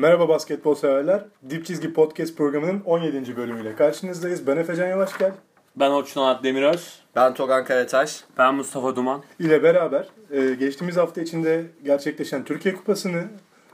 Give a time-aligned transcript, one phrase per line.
[0.00, 1.24] Merhaba basketbol severler.
[1.50, 3.36] Dip Çizgi Podcast programının 17.
[3.36, 4.46] bölümüyle karşınızdayız.
[4.46, 5.32] Ben Efecan Yavaşgel
[5.76, 6.98] Ben Orçun Onat Demiröz.
[7.16, 8.24] Ben Togan Karataş.
[8.38, 9.22] Ben Mustafa Duman.
[9.38, 13.24] ile beraber e, geçtiğimiz hafta içinde gerçekleşen Türkiye Kupası'nı,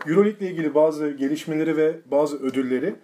[0.06, 2.94] Euroleague ile ilgili bazı gelişmeleri ve bazı ödülleri,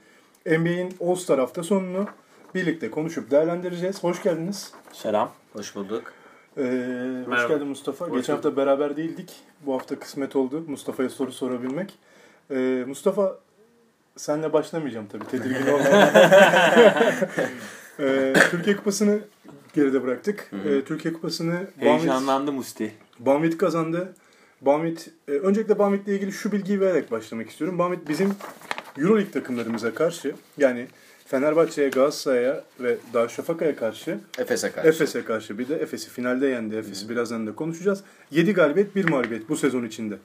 [0.47, 2.07] NBA'in All-Star hafta sonunu
[2.55, 4.05] birlikte konuşup değerlendireceğiz.
[4.05, 4.73] Hoş geldiniz.
[4.93, 5.31] Selam.
[5.53, 6.13] Hoş bulduk.
[6.57, 7.55] Ee, hoş Merhaba.
[7.55, 8.09] geldin Mustafa.
[8.09, 9.31] Hoş Geçen hafta beraber değildik.
[9.67, 11.99] Bu hafta kısmet oldu Mustafa'ya soru sorabilmek.
[12.53, 13.39] Ee, Mustafa
[14.17, 15.85] senle başlamayacağım tabii tedirgin olma.
[18.01, 19.21] ee, Türkiye Kupası'nı
[19.75, 20.51] geride bıraktık.
[20.65, 22.93] Ee, Türkiye Kupası'nı Heyecanlandı Musti.
[23.19, 24.15] Banvit kazandı.
[24.61, 27.79] Banvit, e, öncelikle Banvit'le ilgili şu bilgiyi vererek başlamak istiyorum.
[27.79, 28.35] Banvit bizim
[28.99, 30.87] Euroleague takımlarımıza karşı yani
[31.27, 34.89] Fenerbahçe'ye, Galatasaray'a ve Darüşşafaka'ya karşı Efes'e karşı.
[34.89, 36.77] Efes'e karşı bir de Efes'i finalde yendi.
[36.77, 38.05] Efes'i birazdan da konuşacağız.
[38.31, 40.19] 7 galibiyet 1 mağlubiyet bu sezon içinde.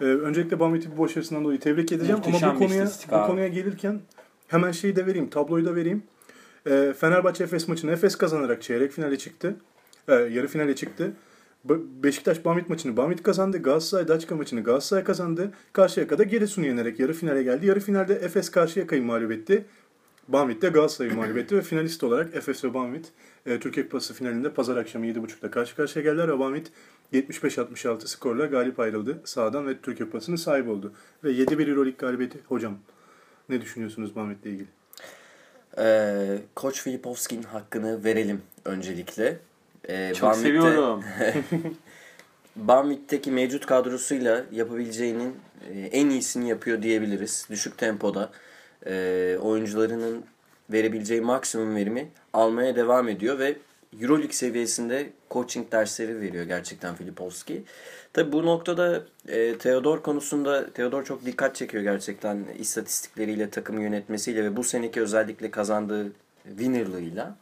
[0.00, 4.00] Ee, öncelikle Bahmet'i bu başarısından dolayı tebrik edeceğim Muhteşem ama bu konuya bu konuya gelirken
[4.48, 6.02] hemen şeyi de vereyim, tabloyu da vereyim.
[6.66, 9.56] Ee, Fenerbahçe Efes maçını Efes kazanarak çeyrek finale çıktı.
[10.08, 11.12] Ee, yarı finale çıktı.
[11.64, 13.62] Be- Beşiktaş Bamit maçını Bamit kazandı.
[13.62, 15.50] Galatasaray Daçka maçını Galatasaray kazandı.
[15.72, 17.66] Karşıyaka'da Giresun'u yenerek yarı finale geldi.
[17.66, 19.64] Yarı finalde Efes Karşıyaka'yı mağlup etti.
[20.28, 23.06] Bamit de Galatasaray'ı mağlup etti ve finalist olarak Efes ve Bamit
[23.46, 26.70] e, Türkiye Kupası finalinde pazar akşamı 7.30'da karşı karşıya geldiler ve Bamit
[27.12, 30.92] 75-66 skorla galip ayrıldı sahadan ve Türkiye Kupası'nın sahibi oldu.
[31.24, 32.38] Ve 7-1 Euroleague galibiyeti.
[32.48, 32.78] Hocam
[33.48, 34.68] ne düşünüyorsunuz Bamit ile ilgili?
[35.78, 39.38] Ee, Koç Filipovski'nin hakkını verelim öncelikle.
[39.88, 41.04] Ee, Çok Banvit'te- seviyorum.
[42.56, 45.36] Banvit'teki mevcut kadrosuyla yapabileceğinin
[45.74, 47.46] e, en iyisini yapıyor diyebiliriz.
[47.50, 48.30] Düşük tempoda
[48.86, 50.24] e, oyuncularının
[50.72, 53.56] verebileceği maksimum verimi almaya devam ediyor ve
[54.00, 57.62] Euroleague seviyesinde coaching dersleri veriyor gerçekten Filipovski.
[58.12, 64.56] Tabi bu noktada e, Theodor konusunda Theodor çok dikkat çekiyor gerçekten istatistikleriyle, takım yönetmesiyle ve
[64.56, 66.12] bu seneki özellikle kazandığı
[66.48, 67.36] winnerlığıyla.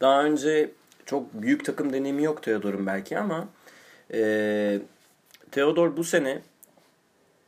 [0.00, 0.70] Daha önce
[1.06, 3.48] çok büyük takım deneyimi yok Theodor'un belki ama
[4.12, 4.80] e,
[5.50, 6.42] Theodor bu sene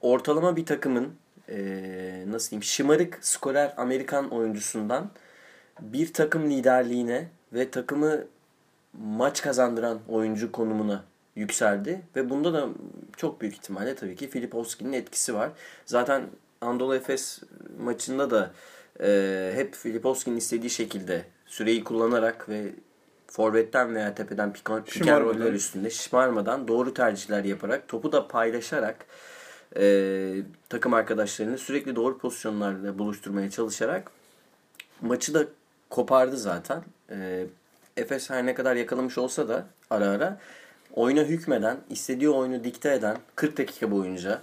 [0.00, 1.12] ortalama bir takımın
[1.48, 5.10] e, nasıl diyeyim şımarık skorer Amerikan oyuncusundan
[5.80, 8.25] bir takım liderliğine ve takımı
[8.92, 11.04] maç kazandıran oyuncu konumuna
[11.36, 12.69] yükseldi ve bunda da
[13.16, 15.50] çok büyük ihtimalle tabii ki Filipovski'nin etkisi var.
[15.86, 16.22] Zaten
[16.60, 17.41] Anadolu Efes
[17.78, 18.50] maçında da
[19.00, 22.72] e, hep Filipovski'nin istediği şekilde süreyi kullanarak ve
[23.26, 25.20] forvetten veya tepeden and Şımarmadan.
[25.20, 29.06] roller üstünde şımarmadan doğru tercihler yaparak topu da paylaşarak
[29.77, 30.34] e,
[30.69, 34.10] takım arkadaşlarını sürekli doğru pozisyonlarla buluşturmaya çalışarak
[35.00, 35.47] maçı da
[35.91, 36.83] kopardı zaten.
[37.10, 37.47] E,
[37.97, 40.38] Efes her ne kadar yakalamış olsa da ara ara
[40.94, 44.43] oyuna hükmeden, istediği oyunu dikte eden 40 dakika boyunca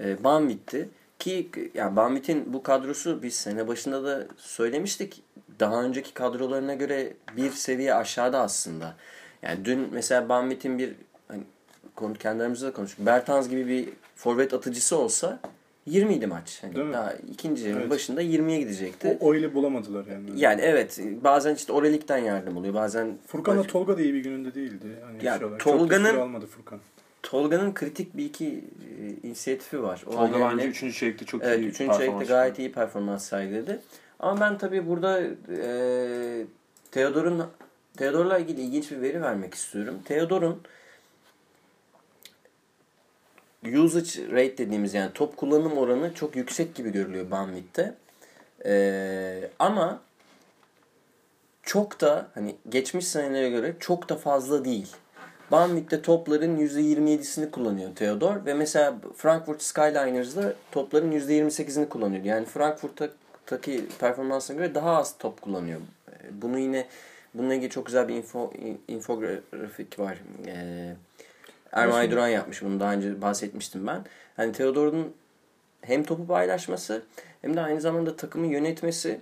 [0.00, 0.88] e, Banvit'ti.
[1.18, 5.22] Ki yani Banvit'in bu kadrosu biz sene başında da söylemiştik.
[5.60, 8.96] Daha önceki kadrolarına göre bir seviye aşağıda aslında.
[9.42, 10.94] Yani dün mesela Banvit'in bir
[11.28, 11.42] hani
[12.18, 13.06] kendi aramızda da konuştuk.
[13.06, 13.88] Bertans gibi bir
[14.20, 15.40] forvet atıcısı olsa
[15.86, 16.58] 20 idi maç.
[16.62, 16.92] Hani Değil mi?
[16.92, 17.90] daha ikinci yarının Evet.
[17.90, 19.18] başında 20'ye gidecekti.
[19.20, 20.30] O, o ile bulamadılar yani.
[20.36, 22.74] Yani evet bazen işte Orelik'ten yardım oluyor.
[22.74, 24.86] Bazen Furkan'la Tolga da iyi bir gününde değildi.
[25.04, 25.48] Hani Ya, şey.
[25.58, 26.78] Tolga'nın- almadı Furkan.
[27.22, 30.04] Tolga'nın kritik bir iki e, inisiyatifi var.
[30.06, 30.98] O Tolga bence 3.
[30.98, 33.80] çeyrekte çok Evet, iyi üçüncü performans çeyrekte gayet iyi performans sergiledi.
[34.18, 36.44] Ama ben tabii burada e,
[36.90, 37.42] Theodor'un
[37.96, 39.94] Theodor'la ilgili ilginç bir veri vermek istiyorum.
[40.04, 40.60] Theodor'un
[43.64, 47.94] usage rate dediğimiz yani top kullanım oranı çok yüksek gibi görülüyor Banvit'te.
[48.64, 50.00] E, ama
[51.62, 54.96] çok da hani geçmiş senelere göre çok da fazla değil.
[55.50, 62.24] Banvit'te topların %27'sini kullanıyor Theodor ve mesela Frankfurt Skyliners'da topların %28'ini kullanıyor.
[62.24, 65.80] Yani Frankfurt'taki performansına göre daha az top kullanıyor.
[66.08, 66.86] Ee, Bunu yine
[67.34, 68.52] bununla ilgili çok güzel bir info,
[68.88, 70.18] infografik var.
[70.46, 70.94] Ee,
[71.72, 74.04] Ermay Duran yapmış bunu daha önce bahsetmiştim ben.
[74.36, 75.12] Hani Theodor'un
[75.80, 77.02] hem topu paylaşması
[77.42, 79.20] hem de aynı zamanda takımı yönetmesi,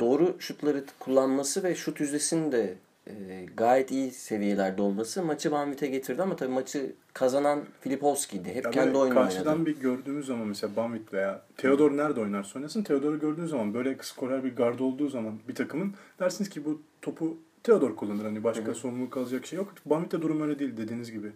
[0.00, 2.74] doğru şutları kullanması ve şut yüzdesinin de
[3.06, 3.12] e,
[3.56, 8.54] gayet iyi seviyelerde olması maçı Banvit'e getirdi ama tabii maçı kazanan Filipovski'ydi.
[8.54, 9.66] Hep Ya kendi oyunu karşıdan oynadı.
[9.66, 14.44] bir gördüğümüz zaman mesela Bamit veya Theodor nerede oynarsa oynasın Theodor'u gördüğün zaman böyle skorer
[14.44, 18.24] bir gardı olduğu zaman bir takımın dersiniz ki bu topu Theodor kullanır.
[18.24, 19.72] Hani başka sorumluluk alacak şey yok.
[19.86, 21.32] Bamit'te durum öyle değil dediğiniz gibi.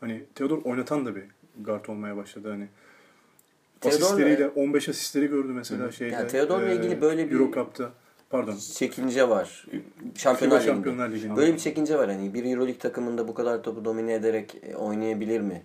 [0.00, 1.22] Hani Theodor oynatan da bir
[1.60, 2.68] guard olmaya başladı hani.
[3.80, 6.14] Theodor'la- Asistleriyle 15 asistleri gördü mesela şeyde.
[6.14, 7.90] Yani Theodor'la ilgili böyle bir- Euro Cup'ta.
[8.30, 8.56] Pardon.
[8.74, 9.66] Çekince var.
[10.16, 10.74] Şampiyonlar, Ligi'nde.
[10.74, 11.36] Şampiyonlar Ligi'nde.
[11.36, 15.40] Böyle bir çekince var hani bir Euroleague takımında bu kadar topu domine ederek e, oynayabilir
[15.40, 15.62] mi?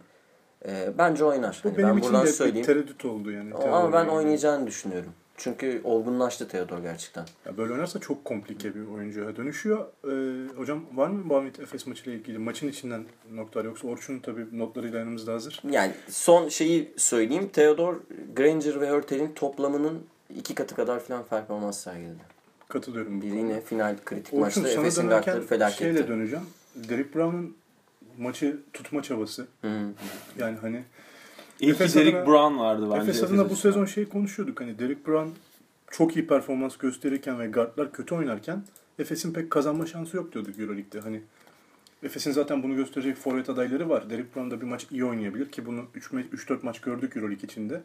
[0.65, 1.61] Ee, bence oynar.
[1.63, 2.65] Bu Hani benim ben için buradan de bir söyleyeyim.
[2.65, 3.53] tereddüt oldu yani.
[3.53, 4.17] Ama ben Theodor'un.
[4.17, 5.11] oynayacağını düşünüyorum.
[5.37, 7.25] Çünkü olgunlaştı Theodor gerçekten.
[7.45, 9.85] Ya böyle oynarsa çok komplike bir oyuncuya dönüşüyor.
[10.03, 14.99] Ee, hocam var mı Bamit Efes maçıyla ilgili maçın içinden notlar yoksa Orçun'un tabii notlarıyla
[14.99, 15.61] yanımızda hazır.
[15.71, 17.49] Yani son şeyi söyleyeyim.
[17.53, 17.95] Theodor,
[18.35, 20.03] Granger ve Hurtel'in toplamının
[20.35, 22.35] iki katı kadar falan performans sergiledi.
[22.67, 23.41] Katılıyorum bu Bir konuda.
[23.47, 25.83] yine final kritik Orçun maçta Efes'in kartları felaketti.
[25.83, 26.45] şeyle döneceğim.
[26.75, 27.55] Derek Brown'un
[28.17, 29.47] maçı tutma çabası.
[29.61, 29.67] Hı.
[30.37, 30.83] Yani hani
[31.59, 33.01] Ki Efes Derek adına- Brown vardı bence.
[33.01, 34.61] Efes adına bu sezon şey konuşuyorduk.
[34.61, 35.29] Hani Derek Brown
[35.91, 38.63] çok iyi performans gösterirken ve guardlar kötü oynarken
[38.99, 40.99] Efes'in pek kazanma şansı yok diyorduk Euroleague'de.
[40.99, 41.21] Hani
[42.03, 44.09] Efes'in zaten bunu gösterecek forvet adayları var.
[44.09, 45.81] Derek Brown da bir maç iyi oynayabilir ki bunu
[46.33, 47.81] 3-4 maç gördük Euroleague içinde.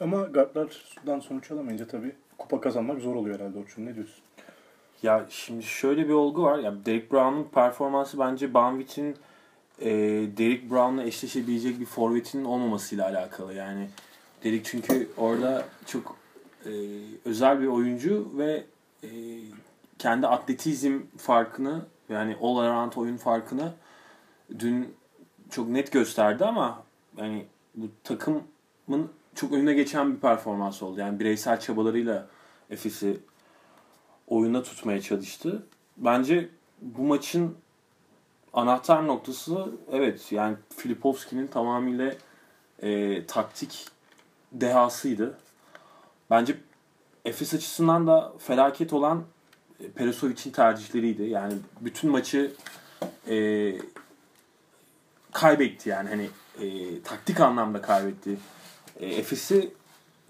[0.00, 3.86] Ama guardlardan sonuç alamayınca tabii kupa kazanmak zor oluyor herhalde Orçun.
[3.86, 4.22] Ne diyorsun?
[5.02, 6.58] Ya şimdi şöyle bir olgu var.
[6.58, 9.16] Ya Derek Brown'un performansı bence Banvit'in
[9.80, 9.90] e,
[10.36, 13.54] Derek Brown'la eşleşebilecek bir forvetinin olmamasıyla alakalı.
[13.54, 13.88] Yani
[14.44, 16.16] Derek çünkü orada çok
[16.66, 16.70] e,
[17.24, 18.64] özel bir oyuncu ve
[19.02, 19.08] e,
[19.98, 23.72] kendi atletizm farkını yani all around oyun farkını
[24.58, 24.94] dün
[25.50, 26.82] çok net gösterdi ama
[27.16, 27.44] yani
[27.74, 31.00] bu takımın çok önüne geçen bir performans oldu.
[31.00, 32.26] Yani bireysel çabalarıyla
[32.70, 33.20] Efes'i
[34.26, 35.66] oyunda tutmaya çalıştı.
[35.96, 36.48] Bence
[36.82, 37.56] bu maçın
[38.54, 42.14] anahtar noktası evet yani Filipovski'nin tamamıyla
[42.82, 43.86] e, taktik
[44.52, 45.38] dehasıydı.
[46.30, 46.56] Bence
[47.24, 49.24] Efes açısından da felaket olan
[49.80, 51.22] e, Perisovic'in tercihleriydi.
[51.22, 52.52] Yani bütün maçı
[53.28, 53.74] e,
[55.32, 56.30] kaybetti yani hani
[56.60, 58.36] e, taktik anlamda kaybetti.
[59.00, 59.72] E, Efes'i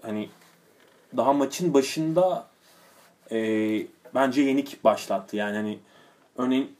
[0.01, 0.29] hani
[1.17, 2.47] daha maçın başında
[3.31, 3.37] e,
[4.15, 5.35] bence yenik başlattı.
[5.35, 5.79] Yani hani
[6.37, 6.75] örneğin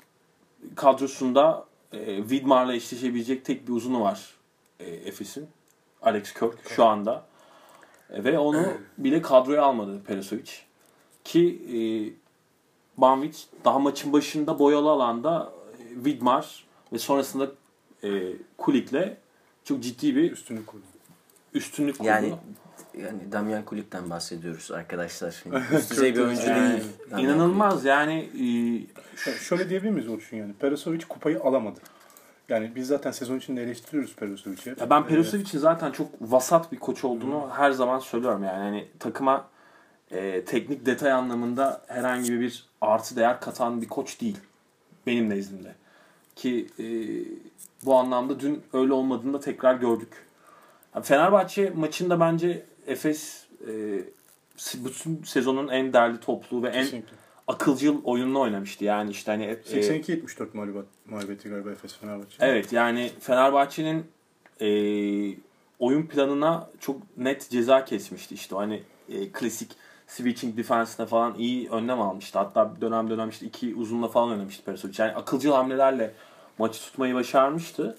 [0.75, 4.35] kadrosunda e, Widmar'la eşleşebilecek tek bir uzunu var
[4.79, 5.47] e, Efes'in.
[6.01, 7.25] Alex Kirk şu anda.
[8.09, 8.67] E, ve onu
[8.97, 10.51] bile kadroya almadı Perisovic.
[11.23, 11.77] Ki e,
[12.97, 17.51] Banvit daha maçın başında boyalı alanda e, Widmar ve sonrasında
[18.03, 19.17] e, Kulik'le
[19.63, 20.83] çok ciddi bir Üstünü kurdu.
[21.53, 22.07] üstünlük kurdu.
[22.07, 22.33] Yani
[22.97, 25.43] yani Damian Kulik'ten bahsediyoruz arkadaşlar.
[25.51, 26.83] Yani üst düzey bir oyuncu Yani değil.
[27.11, 28.45] Damian inanılmaz yani e,
[29.27, 30.53] Yani şöyle diyebilir miyiz Orçun yani?
[30.53, 31.79] Perisovic kupayı alamadı.
[32.49, 34.69] Yani biz zaten sezon içinde eleştiriyoruz Perisovic'i.
[34.79, 38.57] Ya ben Ee, Perisovic'in zaten çok vasat bir koç olduğunu her zaman söylüyorum yani.
[38.57, 39.47] Hani takıma
[40.11, 44.37] e, teknik detay anlamında herhangi bir artı değer katan bir koç değil.
[45.07, 45.75] Benim nezdimde.
[46.35, 46.85] Ki e,
[47.85, 50.25] bu anlamda dün öyle olmadığını da tekrar gördük.
[51.03, 53.71] Fenerbahçe maçında bence Efes e,
[54.75, 57.15] bütün sezonun en değerli toplu ve en Kesinlikle.
[57.47, 58.85] akılcıl oyununu oynamıştı.
[58.85, 62.35] Yani işte hani e, 82-74 mağlubat, mağlubiyeti galiba Efes Fenerbahçe.
[62.39, 64.05] Evet yani Fenerbahçe'nin
[64.61, 64.67] e,
[65.79, 68.55] oyun planına çok net ceza kesmişti işte.
[68.55, 69.71] Hani e, klasik
[70.07, 72.39] switching defense'ine falan iyi önlem almıştı.
[72.39, 74.95] Hatta dönem dönem işte iki uzunla falan oynamıştı Perisovic.
[74.97, 76.13] Yani akılcı hamlelerle
[76.57, 77.97] maçı tutmayı başarmıştı.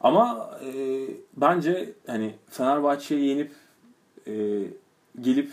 [0.00, 0.72] Ama e,
[1.36, 3.52] bence hani Fenerbahçe'yi yenip
[4.26, 4.32] e,
[5.20, 5.52] gelip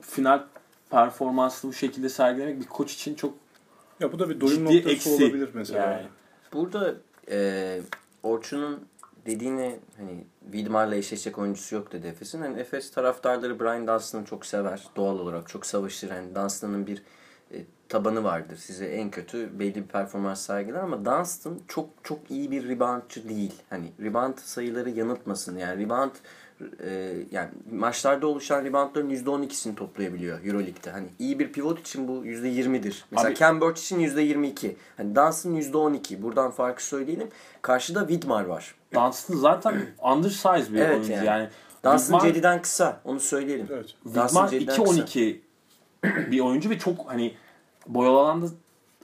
[0.00, 0.44] final
[0.90, 3.34] performansını bu şekilde sergilemek bir koç için çok
[4.00, 5.10] Ya bu da bir doyum noktası eksi.
[5.24, 5.92] olabilir mesela.
[5.92, 6.06] Yani.
[6.52, 6.94] Burada
[7.30, 7.80] e,
[8.22, 8.80] Orçun'un
[9.26, 12.40] dediğine hani Widmar'la eşleşecek oyuncusu yok dedi Efes'in.
[12.40, 14.86] Hani Efes taraftarları Brian Dunstan'ı çok sever.
[14.96, 16.10] Doğal olarak çok savaşır.
[16.10, 17.02] Yani Dunstan'ın bir
[17.52, 18.56] e, tabanı vardır.
[18.56, 23.54] Size en kötü belli bir performans sergiler ama Dunstan çok çok iyi bir reboundçı değil.
[23.70, 25.58] Hani rebound sayıları yanıltmasın.
[25.58, 26.10] Yani rebound
[26.84, 30.90] e, yani maçlarda oluşan reboundların %12'sini toplayabiliyor Euroleague'de.
[30.90, 33.04] Hani iyi bir pivot için bu %20'dir.
[33.10, 34.74] Mesela Abi- Cam Birch için %22.
[34.96, 36.22] Hani Dunstan %12.
[36.22, 37.28] Buradan farkı söyleyelim.
[37.62, 38.74] Karşıda Widmar var.
[38.94, 39.76] Dunstan zaten
[40.14, 41.26] undersize bir Evet oyuncu yani.
[41.26, 41.48] yani.
[41.84, 43.00] Dunstan Widmar- Cedi'den kısa.
[43.04, 43.66] Onu söyleyelim.
[43.72, 43.94] Evet.
[44.04, 45.00] Widmar Cedi'den kısa.
[45.02, 45.36] 2-12
[46.30, 47.34] bir oyuncu ve çok hani
[47.86, 48.46] boyalı alanda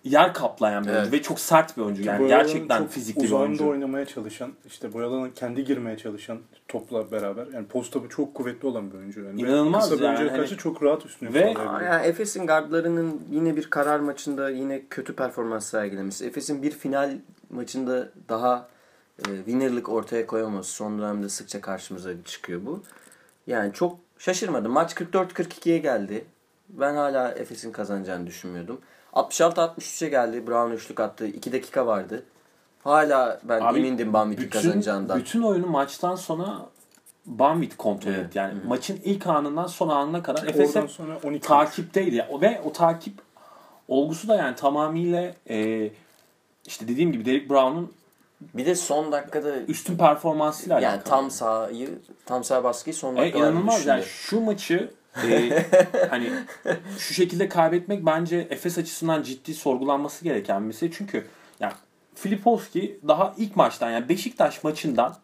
[0.04, 0.98] yer kaplayan bir Evet.
[0.98, 2.02] oyuncu ve çok sert bir oyuncu.
[2.02, 3.68] Yani Boyalan'ın gerçekten çok fizikli bir oyuncu.
[3.68, 7.46] oynamaya çalışan, işte Boyalan'ın kendi girmeye çalışan topla beraber.
[7.54, 9.20] Yani posta çok kuvvetli olan bir oyuncu.
[9.24, 9.40] Yani.
[9.40, 10.18] İnanılmaz Kısa bir yani.
[10.18, 15.16] oyuncuya Hani- çok rahat üstünlük Ve- Yani Efes'in gardlarının yine bir karar maçında yine kötü
[15.16, 16.26] performans sergilemesi.
[16.26, 17.10] Efes'in bir final
[17.50, 18.68] maçında daha
[19.18, 20.70] e, winnerlık ortaya koyamaması.
[20.72, 22.82] Son dönemde sıkça karşımıza çıkıyor bu.
[23.46, 24.72] Yani çok şaşırmadım.
[24.72, 26.24] Maç 44-42'ye geldi.
[26.68, 28.80] Ben hala Efes'in kazanacağını düşünmüyordum.
[29.14, 30.46] 66-63'e geldi.
[30.46, 31.26] Brown üçlük attı.
[31.26, 32.22] 2 dakika vardı.
[32.84, 35.18] Hala ben Abi, emindim Bambit'in kazanacağından.
[35.18, 36.58] bütün oyunu maçtan sonra
[37.26, 38.26] Banvit kontrol Evet.
[38.26, 38.38] etti.
[38.38, 42.16] Yani Hı maçın ilk anından son anına kadar Efes hep sonra 12 takipteydi.
[42.16, 42.28] Ya.
[42.40, 43.14] Ve o takip
[43.88, 45.90] olgusu da yani tamamıyla e,
[46.66, 47.92] işte dediğim gibi Derek Brown'un
[48.54, 51.04] Bir de son dakikada üstün performansıyla yani alakalı.
[51.10, 51.90] tam sahayı
[52.26, 53.90] tam sağ baskıyı son E, dakikalarda inanılmaz düşündü.
[53.90, 54.90] yani şu maçı
[55.22, 55.64] e,
[56.10, 56.30] hani
[56.98, 60.90] şu şekilde kaybetmek bence Efes açısından ciddi sorgulanması gereken bir mesele.
[60.92, 61.26] Çünkü
[61.60, 61.72] yani
[62.14, 65.16] Filipovski daha ilk maçtan yani Beşiktaş maçından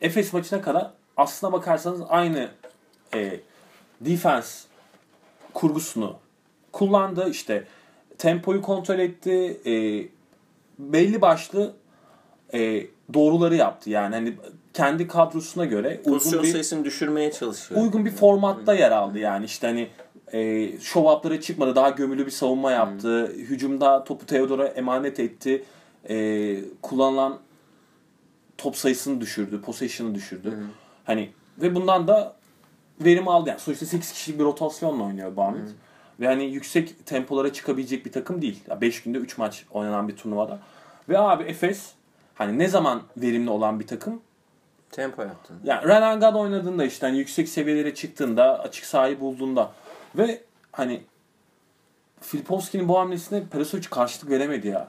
[0.00, 2.48] Efes maçına kadar aslına bakarsanız aynı
[3.14, 3.40] e,
[4.00, 4.68] defense
[5.54, 6.16] kurgusunu
[6.72, 7.30] kullandı.
[7.30, 7.64] işte
[8.18, 9.60] tempoyu kontrol etti.
[9.66, 9.72] E,
[10.78, 11.74] belli başlı
[12.54, 13.90] e, doğruları yaptı.
[13.90, 14.36] Yani hani
[14.74, 17.82] kendi kadrosuna göre Pozisyon bir sayısını düşürmeye çalışıyor.
[17.82, 19.44] uygun bir formatta yer aldı yani.
[19.44, 19.88] İşte hani
[20.32, 23.26] e, show up'lara çıkmadı daha gömülü bir savunma yaptı.
[23.26, 25.64] Hücumda topu Theodor'a emanet etti.
[26.08, 27.38] E, kullanılan
[28.58, 30.58] top sayısını düşürdü possession'ı düşürdü.
[31.04, 32.36] Hani ve bundan da
[33.00, 33.48] verim aldı.
[33.48, 35.68] Yani sonuçta 8 kişilik bir rotasyonla oynuyor Barnet
[36.20, 38.64] ve hani yüksek tempolara çıkabilecek bir takım değil.
[38.80, 40.58] 5 günde 3 maç oynanan bir turnuvada.
[41.08, 41.92] Ve abi Efes
[42.34, 44.20] hani ne zaman verimli olan bir takım
[44.90, 45.56] Tempo yaptın.
[45.64, 49.72] yani Renangad oynadığında işte hani yüksek seviyelere çıktığında, açık sahayı bulduğunda
[50.16, 50.42] ve
[50.72, 51.02] hani
[52.20, 54.88] Filipovski'nin bu hamlesine Perisovic karşılık veremedi ya.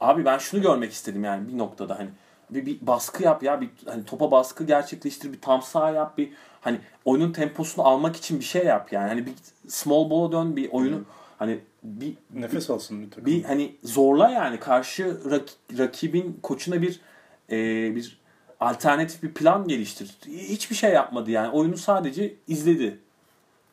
[0.00, 2.08] Abi ben şunu görmek istedim yani bir noktada hani
[2.50, 6.32] bir, bir baskı yap ya bir hani topa baskı gerçekleştir bir tam saha yap bir
[6.60, 9.32] hani oyunun temposunu almak için bir şey yap yani hani bir
[9.68, 11.00] small ball'a dön bir oyunu
[11.38, 13.26] hani bir Nefes alsın bir takım.
[13.26, 17.00] bir hani zorla yani karşı rak- rakibin koçuna bir
[17.50, 17.56] e,
[17.96, 18.18] bir
[18.60, 20.16] alternatif bir plan geliştir.
[20.26, 21.48] Hiçbir şey yapmadı yani.
[21.50, 22.98] Oyunu sadece izledi.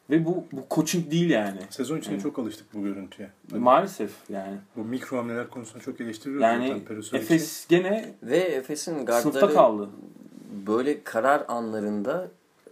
[0.09, 1.59] Ve bu bu coaching değil yani.
[1.69, 3.29] Sezon içinde çok alıştık bu görüntüye.
[3.51, 4.57] Hani Maalesef yani.
[4.75, 6.81] bu mikro hamleler konusunda çok eleştiriyoruz Yani.
[7.13, 9.89] Efes gene Ve Efes'in gardları kaldı.
[10.67, 12.27] böyle karar anlarında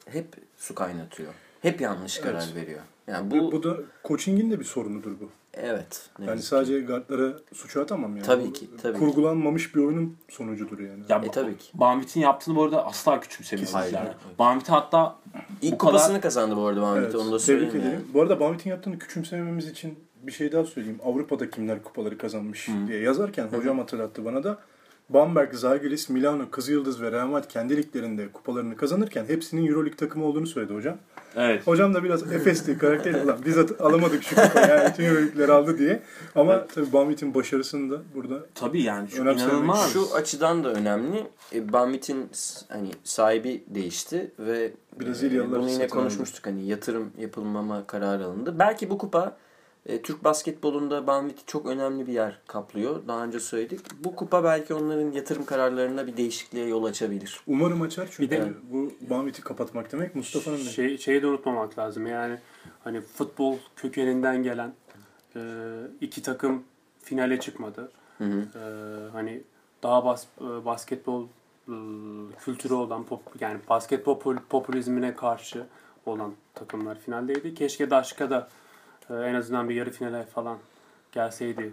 [0.09, 0.25] hep
[0.57, 1.33] su kaynatıyor.
[1.61, 2.55] Hep yanlış karar Evet.
[2.55, 2.81] veriyor.
[3.07, 5.29] Yani Bu, bu, bu da coaching'in de bir sorunudur bu.
[5.53, 6.09] Evet.
[6.19, 6.47] ne Yani yazık ki.
[6.49, 8.25] sadece guardlara suçu atamam yani.
[8.25, 8.99] Tabii ki, tabii ki.
[8.99, 11.03] Kurgulanmamış bir oyunun sonucudur yani.
[11.09, 11.69] Ya E, tabii ki.
[11.73, 13.95] Banvit'in yaptığını bu arada asla küçümsemiyoruz yani.
[13.97, 14.15] hayır.
[14.39, 15.15] Banvit hatta
[15.61, 17.75] İlk bu kadar- kupasını kazandı bu arada Mahmut Evet, onu da tebrik söyleyeyim.
[17.75, 17.91] ederim.
[17.93, 18.03] yani.
[18.13, 20.99] Bu arada Bamvit'in yaptığını küçümsememiz için bir şey daha söyleyeyim.
[21.05, 24.57] Avrupa'da kimler kupaları kazanmış diye yazarken hocam hatırlattı bana da.
[25.09, 30.47] Bamberg, Zalgiris, Milano, Kızılyıldız ve Real Madrid kendi liglerinde kupalarını kazanırken hepsinin Euroleague takımı olduğunu
[30.47, 30.97] söyledi hocam.
[31.35, 31.67] evet.
[31.67, 33.17] Hocam da biraz Efes'ti karakteri.
[33.21, 36.01] Ulan biz at- alamadık şu kupayı yani tüm Euroleague'leri aldı diye.
[36.35, 39.93] Ama tabii Bamvit'in başarısını da burada Tabii yani şu inanılmaz.
[39.93, 41.23] Şu açıdan da önemli.
[41.55, 47.87] E, Banvit'in s- hani sahibi değişti ve Brezilyalılar e, bunu yine konuşmuştuk hani yatırım yapılmama
[47.87, 48.55] kararı alındı.
[48.59, 49.37] Belki bu kupa
[49.85, 53.07] e, Türk basketbolunda Banvit çok önemli bir yer kaplıyor.
[53.07, 53.79] Daha önce söyledik.
[54.03, 57.41] Bu kupa belki onların yatırım kararlarına bir değişikliğe yol açabilir.
[57.47, 62.07] umarım açar çünkü Bir de- bu Bamvit'i kapatmak demek Mustafa'nın Şey, şeyi de unutmamak lazım.
[62.07, 62.37] Yani
[62.83, 64.73] hani futbol kökeninden gelen
[65.35, 65.41] e,
[66.01, 66.63] iki takım
[66.99, 67.91] finale çıkmadı.
[68.17, 68.39] Hı hı.
[68.59, 68.61] E,
[69.11, 69.41] hani
[69.83, 71.23] daha bas, e, basketbol
[71.67, 71.75] e,
[72.45, 75.65] kültürü olan pop, yani basketbol popülizmine karşı
[76.05, 77.53] olan takımlar finaldeydi.
[77.53, 78.49] Keşke Daşka da
[79.09, 80.57] e, en azından bir yarı finale falan
[81.11, 81.71] gelseydi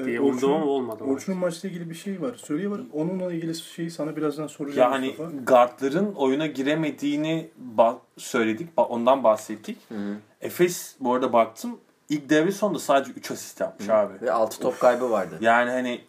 [0.00, 1.04] Ee, diye umdum ama olmadı.
[1.04, 2.34] Orçun'un maçla ilgili bir şey var.
[2.34, 2.80] Söyleye var.
[2.92, 5.30] Onunla ilgili şeyi sana birazdan soracağım Ya hani Mustafa.
[5.46, 8.68] guardların oyuna giremediğini ba- söyledik.
[8.76, 9.78] ba- Ondan bahsettik.
[9.88, 10.14] Hı hı.
[10.40, 11.78] Efes bu arada baktım.
[12.08, 14.12] ilk devre sonunda sadece 3 asist yapmış abi.
[14.22, 15.38] Ve 6 top kaybı vardı.
[15.40, 16.00] Yani hani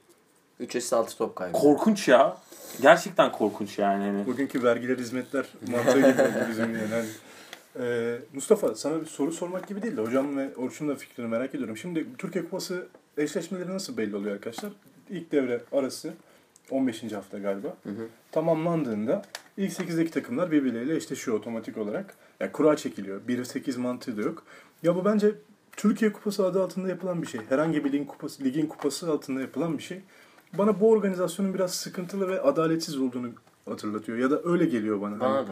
[0.59, 1.53] 3 asist 6 top kaybı.
[1.53, 2.37] korkunç ya.
[2.81, 4.03] Gerçekten korkunç yani.
[4.03, 4.25] Hani.
[4.27, 7.05] Bugünkü vergiler hizmetler mantığı gibi bizim yani.
[7.73, 11.27] Hani, Ee, Mustafa sana bir soru sormak gibi değil de hocam ve Orçun'un da fikrini
[11.27, 11.77] merak ediyorum.
[11.77, 12.87] Şimdi Türkiye Kupası
[13.17, 14.71] eşleşmeleri nasıl belli oluyor arkadaşlar?
[15.09, 16.13] İlk devre arası
[16.71, 17.03] 15.
[17.13, 17.67] hafta galiba.
[17.83, 18.07] Hı hı.
[18.31, 19.21] Tamamlandığında
[19.57, 22.15] ilk 8'deki takımlar birbirleriyle eşleşiyor otomatik olarak.
[22.39, 23.21] Yani kura çekiliyor.
[23.27, 24.43] 1-8 mantığı da yok.
[24.83, 25.31] Ya bu bence
[25.71, 27.41] Türkiye Kupası adı altında yapılan bir şey.
[27.49, 30.01] Herhangi bir ligin kupası, ligin kupası altında yapılan bir şey.
[30.57, 33.29] Bana bu organizasyonun biraz sıkıntılı ve adaletsiz olduğunu
[33.69, 34.17] hatırlatıyor.
[34.17, 35.19] Ya da öyle geliyor bana.
[35.19, 35.51] Bana Hani- da.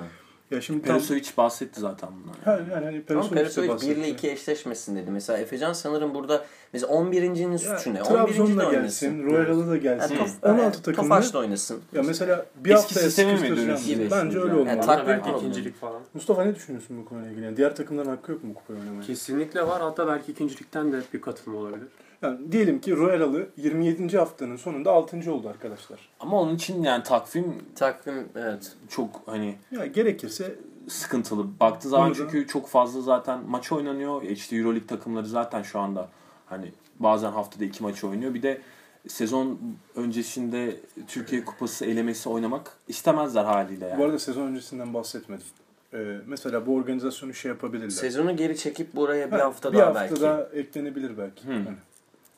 [0.51, 0.95] Ya şimdi tam...
[0.95, 2.33] Perisovic bahsetti zaten bundan.
[2.45, 3.91] Ha, yani hani Ama Perisovic 1 bahsetti.
[3.99, 5.11] ile 2 eşleşmesin dedi.
[5.11, 8.01] Mesela Efecan sanırım burada mesela 11.'nin Ya, suçu ne?
[8.03, 8.09] 11.
[8.15, 9.09] Trabzon de da oynasın.
[9.09, 10.17] gelsin, Royal'ı da gelsin.
[10.17, 11.09] Tof, 16 takımlı.
[11.09, 11.79] Tofaş da oynasın.
[11.93, 13.75] Ya mesela bir Eski haftaya?
[13.85, 14.11] Gibi.
[14.11, 15.03] Bence öyle Yani olmalı.
[15.07, 16.01] belki Takvim ikincilik falan.
[16.13, 17.45] Mustafa ne düşünüyorsun bu konuyla ilgili?
[17.45, 19.01] Yani diğer takımların hakkı yok mu kupayı oynamaya?
[19.07, 19.81] Kesinlikle var.
[19.81, 21.87] Hatta belki ikincilikten de bir katılım olabilir.
[22.21, 24.17] Yani diyelim ki Royal'ı 27.
[24.17, 25.33] haftanın sonunda 6.
[25.33, 25.99] oldu arkadaşlar.
[26.19, 28.73] Ama onun için yani takvim Takvim evet.
[28.89, 30.55] çok hani Ya gerekirse
[30.89, 31.59] sıkıntılı.
[31.59, 34.21] Baktığı zaman Bunu da- çünkü çok fazla zaten maç oynanıyor.
[34.23, 36.09] İşte Euroleague takımları zaten şu anda
[36.45, 38.33] hani bazen haftada iki maç oynuyor.
[38.33, 38.61] Bir de
[39.07, 39.59] sezon
[39.95, 40.75] öncesinde
[41.07, 43.99] Türkiye Kupası elemesi oynamak istemezler haliyle yani.
[43.99, 45.45] bu arada sezon öncesinden bahsetmedim.
[45.93, 47.89] Ee, mesela bu organizasyonu şey yapabilirler.
[47.89, 50.21] Sezonu geri çekip buraya bir Ha, hafta bir daha hafta belki.
[50.21, 51.47] daha eklenebilir belki.
[51.47, 51.51] Hı.
[51.51, 51.65] Yani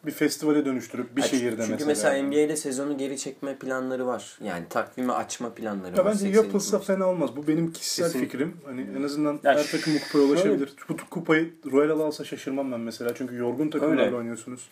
[0.06, 1.78] bir festivale dönüştürüp bir Ha, şehirde çünkü mesela.
[1.78, 4.38] Çünkü mesela NBA'de sezonu geri çekme planları var.
[4.44, 6.06] Yani takvimi açma planları Ya var.
[6.06, 6.88] bence 82 yapılsa maç.
[6.88, 7.30] fena olmaz.
[7.36, 8.30] Bu benim kişisel Kesinlikle.
[8.32, 8.58] fikrim.
[8.66, 10.74] Hani en azından Ya her takım bu kupaya şöyle- ulaşabilir.
[10.90, 13.16] Bu kupayı Royal alsa şaşırmam ben mesela.
[13.16, 14.16] Çünkü yorgun takımlarla Öyle.
[14.16, 14.70] oynuyorsunuz.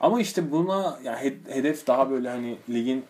[0.00, 3.04] Ama işte buna ya he- hedef daha böyle hani ligin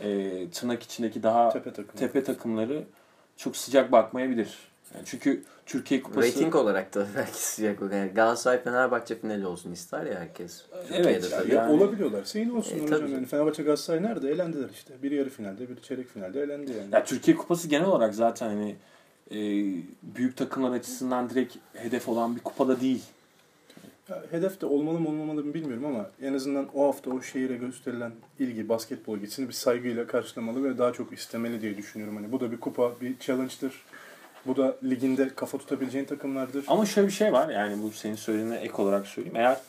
[0.00, 2.00] e, tırnak içindeki daha Tepe takımı.
[2.00, 2.84] tepe takımları
[3.36, 4.58] çok sıcak bakmayabilir.
[4.94, 7.90] Yani çünkü Türkiye Kupası Rating olarak da belki sıcak olur.
[7.90, 10.62] Yani Galatasaray Fenerbahçe finali olsun ister ya herkes.
[10.88, 11.54] Türkiye'de Evet, tabii.
[11.54, 13.10] Ya Yani- olabiliyorlarsa yine olsun E, tabii.
[13.10, 14.30] Yani Fenerbahçe Galatasaray nerede?
[14.30, 14.94] Elendiler işte.
[15.02, 16.88] Biri yarı finalde, biri çeyrek finalde elendi yani.
[16.92, 18.76] Ya Türkiye Kupası genel olarak zaten hani
[19.30, 19.36] e,
[20.02, 23.02] büyük takımlar açısından direkt hedef olan bir kupada değil.
[24.08, 27.56] Ya hedef de olmalı mı olmamalı mı bilmiyorum ama en azından o hafta o şehire
[27.56, 32.16] gösterilen ilgi basketbol ilgisini bir saygıyla karşılamalı ve daha çok istemeli diye düşünüyorum.
[32.16, 33.72] Hani bu da bir kupa, bir challenge'dır.
[34.48, 36.64] Bu da liginde kafa tutabileceğin takımlardır.
[36.68, 39.36] Ama şöyle bir şey var yani bu senin söylediğine ek olarak söyleyeyim.
[39.36, 39.60] Eğer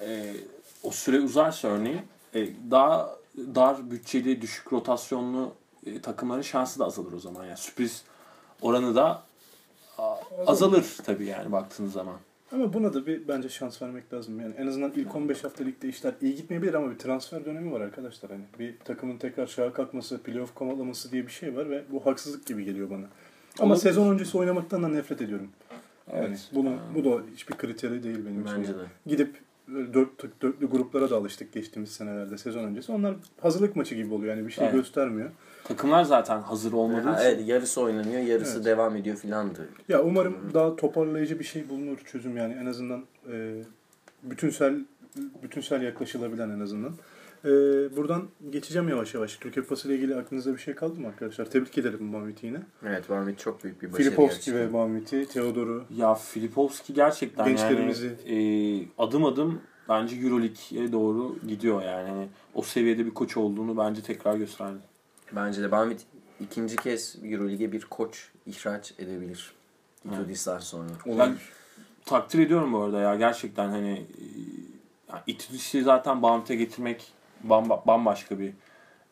[0.00, 0.34] e,
[0.82, 2.00] o süre uzarsa örneğin
[2.34, 5.54] e, daha dar bütçeli, düşük rotasyonlu
[5.86, 7.44] e, takımların şansı da azalır o zaman.
[7.44, 8.02] Yani sürpriz
[8.60, 9.22] oranı da
[9.98, 12.16] a, azalır tabii yani baktığınız zaman.
[12.52, 14.40] Ama buna da bir bence şans vermek lazım.
[14.40, 17.80] Yani en azından ilk 15 hafta ligde işler iyi gitmeyebilir ama bir transfer dönemi var
[17.80, 18.30] arkadaşlar.
[18.30, 22.46] Hani bir takımın tekrar şaha kalkması, playoff kovalaması diye bir şey var ve bu haksızlık
[22.46, 23.06] gibi geliyor bana.
[23.58, 23.82] Ama Olabilir.
[23.82, 25.48] sezon öncesi oynamaktan da nefret ediyorum.
[26.12, 26.48] Yani Evet.
[26.54, 28.56] bunu bu da hiçbir kriteri değil benim için.
[28.58, 28.82] Bence de.
[29.06, 29.36] Gidip
[29.68, 32.92] böyle dört, dörtlü gruplara da alıştık geçtiğimiz senelerde sezon öncesi.
[32.92, 34.36] Onlar hazırlık maçı gibi oluyor.
[34.36, 34.74] Yani bir şey Evet.
[34.74, 35.30] göstermiyor.
[35.64, 37.30] Takımlar zaten hazır olmadığı Ha, için.
[37.30, 38.64] evet, yarısı oynanıyor, yarısı Evet.
[38.66, 39.68] devam ediyor filandı.
[39.88, 43.62] Ya umarım daha toparlayıcı bir şey bulunur çözüm yani en azından e,
[44.22, 44.74] bütünsel
[45.42, 46.92] bütünsel yaklaşılabilen en azından.
[47.44, 47.48] E,
[47.96, 49.36] buradan geçeceğim yavaş yavaş.
[49.36, 51.50] Türkiye Kupası ile ilgili aklınızda bir şey kaldı mı arkadaşlar?
[51.50, 52.60] Tebrik ederim Mahmut'i yine.
[52.86, 54.02] Evet, Mahmut çok büyük bir başarı.
[54.02, 54.66] Filipovski ve.
[54.66, 55.84] Mahmut'i, Teodor'u.
[55.96, 62.08] Ya Filipovski gerçekten Gençlerimizi- yani e, adım adım bence Euroleague'e doğru gidiyor yani.
[62.10, 64.78] Hani o seviyede bir koç olduğunu bence tekrar gösterdi.
[65.32, 66.00] Bence de Mahmut
[66.40, 69.52] ikinci kez Euroleague'e bir koç ihraç edebilir.
[70.04, 70.88] Itudis'ten sonra.
[71.06, 71.34] Ben
[72.04, 74.24] takdir ediyorum bu arada ya gerçekten hani e,
[75.12, 77.12] ya İtudis'i zaten Bamut'e getirmek
[77.44, 78.52] bamba, bambaşka bir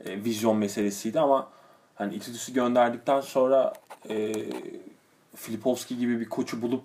[0.05, 1.49] e, vizyon meselesiydi ama
[1.95, 3.73] hani İtudis'i gönderdikten sonra
[4.09, 4.33] e,
[5.37, 6.83] Filipovski gibi bir koçu bulup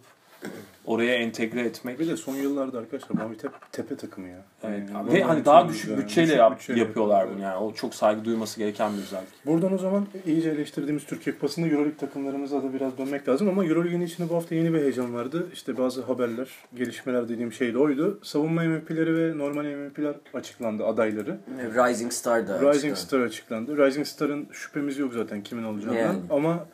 [0.86, 4.38] oraya entegre etmek Bir de son yıllarda arkadaşlar Mahmut hep tepe takımı ya.
[4.64, 4.90] Evet.
[4.94, 6.02] Yani Ve hani daha düşük yani.
[6.02, 7.58] bütçeyle Düşük yap- bütçeyle yapıyorlar bunu yani.
[7.58, 9.28] O çok saygı duyması gereken bir özellik.
[9.46, 14.02] Buradan o zaman iyice eleştirdiğimiz Türkiye Kupası'nda Euroleague takımlarımıza da biraz dönmek lazım ama Euroleague'in
[14.02, 15.48] içinde bu hafta yeni bir heyecan vardı.
[15.54, 18.20] İşte bazı haberler, gelişmeler dediğim şey de oydu.
[18.24, 21.38] Savunma MVP'leri ve normal MVP'ler açıklandı adayları.
[21.76, 22.60] Rising Star da.
[22.74, 23.06] Rising işte.
[23.08, 23.78] Star açıklandı.
[23.78, 26.00] Rising Star'ın şüphemiz yok zaten kimin olacağından.
[26.00, 26.20] Yani.
[26.30, 26.66] Ama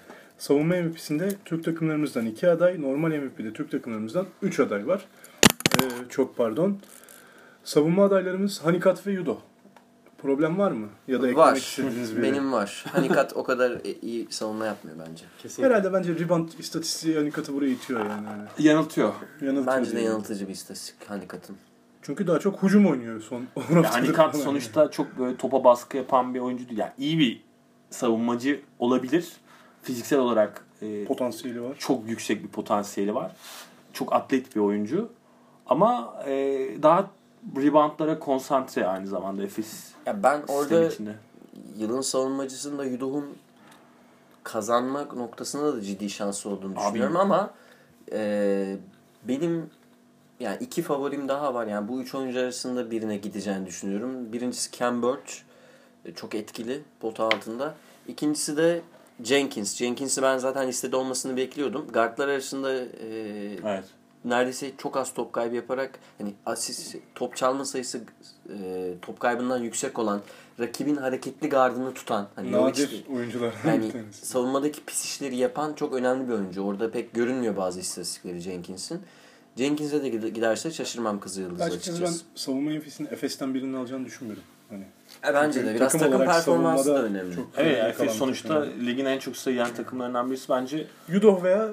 [0.42, 5.06] savunma MVP'sinde Türk takımlarımızdan 2 aday, normal MVP'de Türk takımlarımızdan 3 aday var.
[5.82, 6.78] Ee, çok pardon.
[7.64, 9.38] Savunma adaylarımız Hanikat ve Yudo.
[10.18, 10.88] Problem var mı?
[11.08, 11.56] Ya da eklemek Var.
[11.56, 12.24] istediğiniz biri?
[12.24, 12.86] Benim var.
[12.92, 15.26] Hanikat o kadar iyi savunma yapmıyor bence.
[15.42, 15.74] Kesinlikle.
[15.74, 18.28] Herhalde bence rebound istatistiği Hanikat'ı buraya itiyor yani.
[18.60, 19.14] Yanıltıyor.
[19.42, 21.58] Yanıltıyor Bence de yanıltıcı bir istatistik Hanikat'ın.
[22.02, 24.44] Çünkü daha çok hücum oynuyor son 10 Yani haftadır Kat falan.
[24.44, 26.80] sonuçta çok böyle topa baskı yapan bir oyuncu değil.
[26.80, 27.44] Yani iyi bir
[27.90, 29.28] savunmacı olabilir.
[29.84, 31.76] Fiziksel olarak e, potansiyeli var.
[31.80, 33.32] çok yüksek bir potansiyeli var.
[33.94, 35.10] Çok atlet bir oyuncu.
[35.68, 36.34] Ama e,
[36.84, 37.10] daha
[37.58, 41.16] reboundlara konsantre aynı zamanda Efes Ya ben orada içinde.
[41.78, 43.26] yılın savunmacısında Yudoh'un
[44.44, 47.54] kazanmak noktasında da ciddi şansı olduğunu Abi- düşünüyorum ama
[48.12, 48.78] e,
[49.28, 49.70] benim
[50.40, 51.68] yani iki favorim daha var.
[51.68, 54.34] Yani bu üç oyuncu arasında birine gideceğini düşünüyorum.
[54.34, 55.34] Birincisi Cam Birch.
[56.06, 57.76] E, Çok etkili pota altında.
[58.08, 58.82] İkincisi de
[59.24, 59.76] Jenkins.
[59.78, 61.88] Jenkins'i ben zaten listede olmasını bekliyordum.
[61.94, 62.88] Guardlar arasında e,
[63.66, 63.84] Evet.
[64.26, 68.02] neredeyse çok az top kaybı yaparak hani asist top çalma sayısı
[68.50, 70.22] e, top kaybından yüksek olan
[70.60, 73.54] rakibin hareketli gardını tutan hani Nadir oyuncular.
[73.68, 76.62] yani savunmadaki pis işleri yapan çok önemli bir oyuncu.
[76.62, 79.02] Orada pek görünmüyor bazı istatistikleri Jenkins'in.
[79.58, 82.26] Jenkins'e de gid- giderse şaşırmam Kızılyıldız Açıkçası ben açıkçası.
[82.36, 84.44] savunma Efes'in Efes'ten birinin alacağını düşünmüyorum.
[85.30, 87.36] E, bence de Çünkü biraz takım olarak performansı da önemli.
[87.36, 88.86] çok Evet, bir sonuçta takım.
[88.88, 90.88] ligin en çok sayılan takımlarından birisi bence.
[91.08, 91.70] Yudoh veya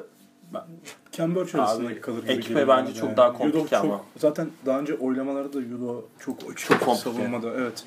[1.12, 3.16] Cam Birch arasında Abi, kalır gibi geliyor bence bana çok yani.
[3.16, 4.00] daha komplike çok- ama.
[4.16, 7.10] Zaten daha önce oylamalarda da Yudoh çok açık Çok komplike.
[7.10, 7.50] savunmada.
[7.58, 7.84] Evet.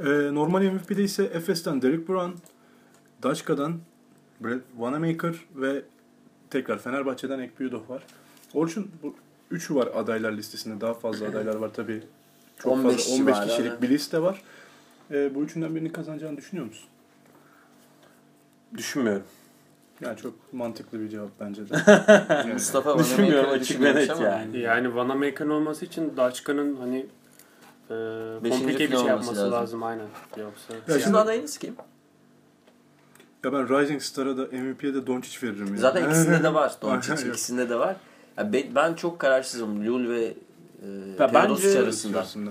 [0.00, 2.30] Ee, normal MVP'de ise Efes'ten Derek Brown,
[3.22, 3.74] Daçka'dan
[4.40, 5.82] Brett Wanamaker ve
[6.50, 8.02] tekrar Fenerbahçe'den Ekpi Yudoh var.
[8.54, 9.14] Orçun bu
[9.50, 10.80] üçü var adaylar listesinde.
[10.80, 12.02] Daha fazla adaylar var tabii.
[12.58, 13.82] Çok 15 fazla 15 civarı, kişilik aynen.
[13.82, 14.42] bir liste var.
[15.10, 16.88] Ee, bu üçünden birini kazanacağını düşünüyor musun?
[18.76, 19.24] Düşünmüyorum.
[20.00, 21.74] Yani çok mantıklı bir cevap bence de.
[22.28, 24.58] Yani- Mustafa Düşünmüyorum, Vanamaker'ı açık ve düşünüyormuş net ama yani.
[24.58, 27.06] Yani Vanamaker'ın olması için Daçka'nın hani
[28.44, 29.52] Beşinci komplike bir şey olması yapması lazım.
[29.52, 29.82] lazım.
[29.82, 30.06] aynen.
[30.36, 31.74] Yoksa Ya Sizin şimdi- adayınız kim?
[33.44, 35.66] Ya ben Rising Star'a da MVP'ye de Doncic veririm.
[35.74, 35.76] ya.
[35.80, 36.72] Zaten ikisinde de var.
[36.82, 37.26] Doncic Yok.
[37.26, 37.96] ikisinde de var.
[38.38, 40.86] Ya ben, ben çok kararsızım Lul ve e,
[41.18, 42.18] Ya Teodosic bence- arasında.
[42.18, 42.50] Arasında.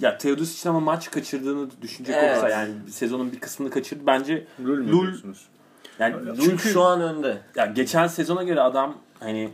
[0.00, 2.32] Ya Teodosic'in ama maç kaçırdığını düşünecek Evet.
[2.32, 4.06] olursa yani sezonun bir kısmını kaçırdı.
[4.06, 5.34] Bence Lul mü Lul-
[5.98, 7.38] yani Lul çünkü şu an önde.
[7.56, 9.50] ya geçen sezona göre adam hani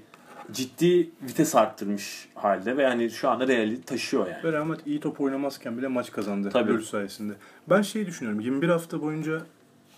[0.52, 4.44] ciddi vites arttırmış halde ve hani şu anda Real'i taşıyor yani.
[4.44, 6.50] Ve Real Madrid iyi top oynamazken bile maç kazandı.
[6.52, 6.72] Tabii.
[6.72, 7.32] Lul sayesinde.
[7.70, 8.40] Ben şey düşünüyorum.
[8.40, 9.40] 21 hafta boyunca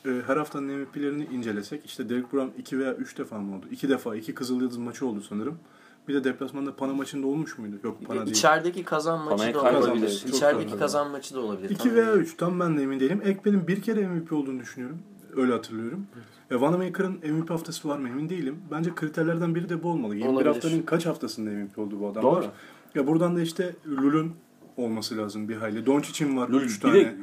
[0.07, 3.67] e, her haftanın MVP'lerini incelesek işte Derek Brown 2 veya 3 defa mı oldu?
[3.71, 5.59] 2 defa 2 Kızıl Yıldız maçı oldu sanırım.
[6.09, 7.77] Bir de deplasmanda Pana maçında olmuş muydu?
[7.85, 8.37] Yok Pana değil.
[8.37, 10.19] İçerideki kazan maçı Panay'a da olabilir.
[10.27, 11.71] Çok İçerideki kazan maçı da olabilir.
[11.71, 13.23] 2 Tam veya emin 3 tam ben de emin değilim.
[13.25, 14.99] Ekben'in bir kere MVP olduğunu düşünüyorum.
[15.37, 16.07] Öyle hatırlıyorum.
[16.51, 18.59] E, Vanamaker'ın MVP haftası var mı emin değilim.
[18.71, 20.15] Bence kriterlerden biri de bu olmalı.
[20.17, 20.47] 21 Olabilir.
[20.47, 22.33] haftanın kaç haftasında MVP oldu bu adamlar?
[22.43, 22.47] Doğru.
[22.95, 24.33] Ya buradan da işte Lul'ün
[24.77, 25.87] olması lazım bir hayli.
[25.87, 26.95] Doncic'in var Lul 3 bir tane.
[27.05, 27.15] de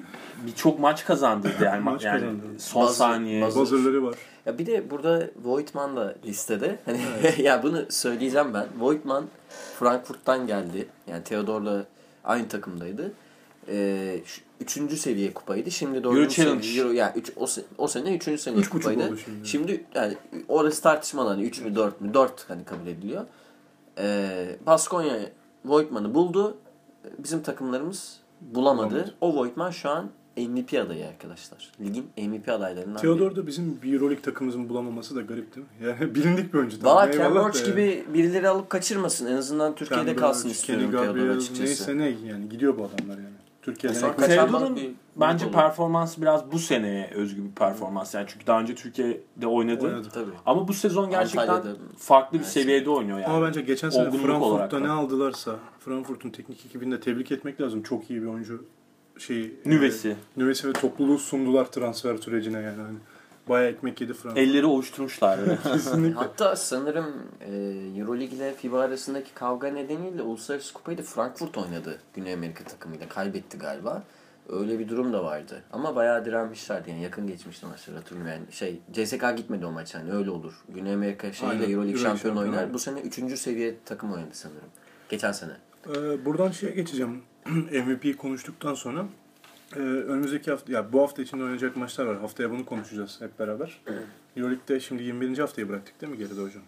[0.47, 1.83] birçok maç kazandırdı yani.
[1.83, 2.41] Maç yani kazandı.
[2.57, 3.43] son Buzzer- saniye.
[3.43, 4.15] buzzer- Buzzer'ları var.
[4.45, 6.79] Ya bir de burada Voigtman da listede.
[6.85, 6.99] Hani
[7.41, 8.65] ya bunu söyleyeceğim ben.
[8.79, 9.25] Voigtman
[9.79, 10.87] Frankfurt'tan geldi.
[11.07, 11.85] Yani Theodor'la
[12.23, 13.13] aynı takımdaydı.
[13.67, 15.71] Ee, şu- üçüncü seviye kupaydı.
[15.71, 16.63] Şimdi dördüncü Euro Challenge.
[16.63, 16.81] seviye.
[16.83, 17.45] Euro, yani üç, o,
[17.77, 19.17] o sene üçüncü seviye Üç kupaydı.
[19.25, 19.47] şimdi.
[19.47, 20.13] Şimdi yani
[20.47, 21.29] orası tartışmalı.
[21.29, 22.13] Hani üç mü dört mü?
[22.13, 23.25] Dört hani kabul ediliyor.
[23.97, 25.13] Ee, Baskonya
[25.65, 26.57] Voigtman'ı buldu.
[27.17, 28.89] Bizim takımlarımız bulamadı.
[28.89, 29.15] Bulamadı.
[29.21, 31.71] O Voigtman şu an MVP adayı arkadaşlar.
[31.81, 33.01] Ligin MVP adaylarından biri.
[33.01, 35.87] Theodor da bizim Euroleague takımımızın bulamaması da garip değil mi?
[35.87, 36.77] Yani bilindik bir oyuncu.
[36.83, 37.65] Valla Ken yani.
[37.65, 39.25] gibi birileri alıp kaçırmasın.
[39.25, 41.63] En azından Türkiye'de Ken kalsın Borch, istiyorum Gabriel, açıkçası.
[41.63, 43.40] Neyse ne yani gidiyor bu adamlar yani.
[43.67, 45.53] Ekmek- kaçan Theodor'un bir- bence olur.
[45.53, 48.13] performansı biraz bu seneye özgü bir performans.
[48.13, 49.85] Yani çünkü daha önce Türkiye'de oynadı.
[49.85, 50.07] Oynadı.
[50.13, 50.31] Tabii.
[50.45, 53.33] Ama bu sezon gerçekten Antalya'da farklı bir her seviyede oynuyor yani.
[53.33, 57.83] Ama bence geçen sene Olgunluk Frankfurt'ta ne aldılarsa Frankfurt'un teknik ekibini de tebrik etmek lazım.
[57.83, 58.65] Çok iyi bir oyuncu
[59.17, 60.09] şey Nüvesi.
[60.09, 62.81] e, nüvesi ve topluluğu sundular transfer sürecine yani.
[62.81, 62.97] Hani
[63.51, 64.37] bayağı ekmek yedi Frankfurt.
[64.37, 65.39] Elleri ovuşturmuşlar.
[65.63, 66.19] Kesinlikle.
[66.19, 67.51] Hatta sanırım e,
[67.99, 73.09] Euroleague ile FIBA arasındaki kavga nedeniyle Uluslararası Kupayı da Frankfurt oynadı Güney Amerika takımıyla.
[73.09, 74.03] Kaybetti galiba.
[74.49, 75.63] Öyle bir durum da vardı.
[75.71, 78.51] Ama bayağı direnmişlerdi yani yakın geçmişti maçları hatırlıyorum yani.
[78.51, 80.53] Şey CSK gitmedi o maç hani öyle olur.
[80.69, 81.73] Güney Amerika şeyiyle Aynen.
[81.73, 82.63] Euroleague Euroleague şampiyon şampiyon oynar.
[82.63, 82.73] oynar.
[82.73, 83.39] Bu sene 3.
[83.39, 84.69] seviye takım oynadı sanırım.
[85.09, 85.51] Geçen sene.
[85.87, 87.21] Ee, buradan şeye geçeceğim.
[87.45, 89.05] MVP konuştuktan sonra
[89.75, 92.19] e, önümüzdeki hafta ya bu hafta içinde oynayacak maçlar var.
[92.19, 93.81] Haftaya bunu konuşacağız hep beraber.
[94.37, 95.37] Euroleague'de şimdi 21.
[95.37, 96.63] haftayı bıraktık değil mi geride hocam?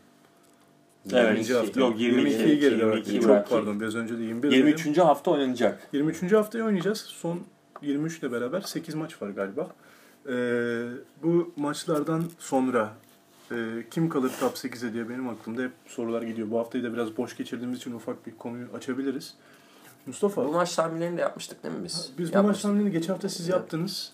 [1.12, 1.50] Evet.
[1.50, 1.60] 20.
[1.60, 1.80] hafta.
[1.80, 3.22] Yok, 22, 22'yi geride 22'yi bıraktık.
[3.22, 3.58] Çok bıraktık.
[3.58, 4.68] pardon biraz önce de 21 dedim.
[4.68, 4.98] 23.
[4.98, 5.89] hafta oynanacak.
[5.94, 6.32] 23.
[6.32, 7.00] haftayı oynayacağız.
[7.00, 7.39] Son
[7.82, 9.68] 23 ile beraber 8 maç var galiba.
[10.30, 10.86] Ee,
[11.24, 12.94] bu maçlardan sonra
[13.52, 13.56] e,
[13.92, 16.52] kim kalır top 8'e diye benim aklımda hep sorular gidiyor.
[16.52, 19.36] Bu haftayı da biraz boş geçirdiğimiz için ufak bir konuyu açabiliriz.
[20.06, 22.12] Mustafa, Bu maç tahminlerini de yapmıştık değil mi biz?
[22.18, 24.13] biz bu maç tahminini geçen hafta siz yaptınız.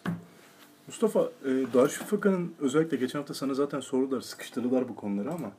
[0.88, 5.52] Mustafa, e, Darüşşafaka'nın özellikle geçen hafta sana zaten sorular, sıkıştırdılar bu konuları ama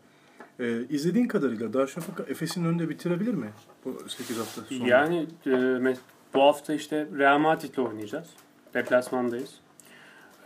[0.60, 3.50] e, izlediğin kadarıyla Darüşşafaka Efes'in önünde bitirebilir mi
[3.84, 4.88] bu 8 hafta sonra?
[4.88, 5.96] Yani e, mes-
[6.34, 8.26] bu hafta işte Real Madrid'le oynayacağız.
[8.74, 9.54] Deplasmandayız.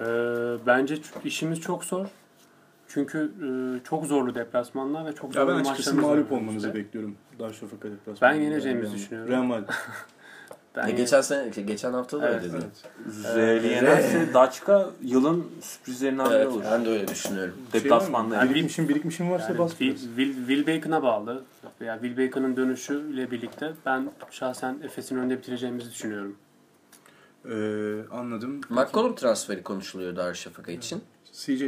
[0.00, 0.04] E,
[0.66, 2.06] bence işimiz çok zor.
[2.94, 6.74] Çünkü e, çok zorlu deplasmanlar ve çok zorlu ben açıkçası mağlup olmanızı önümüzde.
[6.74, 8.36] bekliyorum Darüşşafaka deplasmanında.
[8.38, 9.32] Ben yeneceğimizi Real- düşünüyorum.
[9.32, 9.68] Real Madrid.
[10.76, 12.64] Ben Ya geçen sene, şey, geçen hafta da Evet, öyle dedi.
[13.26, 13.36] Evet.
[13.36, 16.62] Real'i yenerse Daçka yılın sürprizlerinden biri Evet, olur.
[16.72, 17.54] ben de öyle düşünüyorum.
[17.72, 18.50] Deplasmanda Şey yani.
[18.54, 19.96] birikmişim birikmişim varsa yani bas Will.
[19.96, 21.42] Will, Will Bacon'a bağlı.
[21.80, 26.36] Veya Will Bacon'ın dönüşüyle birlikte ben şahsen Efes'in önünde bitireceğimizi düşünüyorum.
[27.44, 28.60] Ee, anladım.
[28.68, 31.02] McCollum transferi konuşuluyor Darüşşafaka için.
[31.32, 31.62] CJ.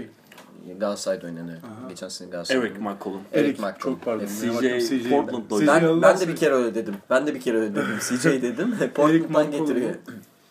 [0.81, 1.27] Galatasaray'da.
[1.27, 1.89] Aha.
[1.89, 2.67] Geçen sene Galatasaray'da.
[2.67, 3.21] Eric McCollum.
[3.33, 3.95] Eric Eric, McCollum.
[3.97, 4.27] çok pardon.
[4.27, 5.11] CJ.
[5.11, 6.95] Portland'da CJ Ben, ben de bir kere öyle dedim.
[7.11, 7.99] Ben de bir kere öyle dedim.
[8.01, 8.75] CJ dedim.
[8.95, 9.95] Portland'dan getiriyor.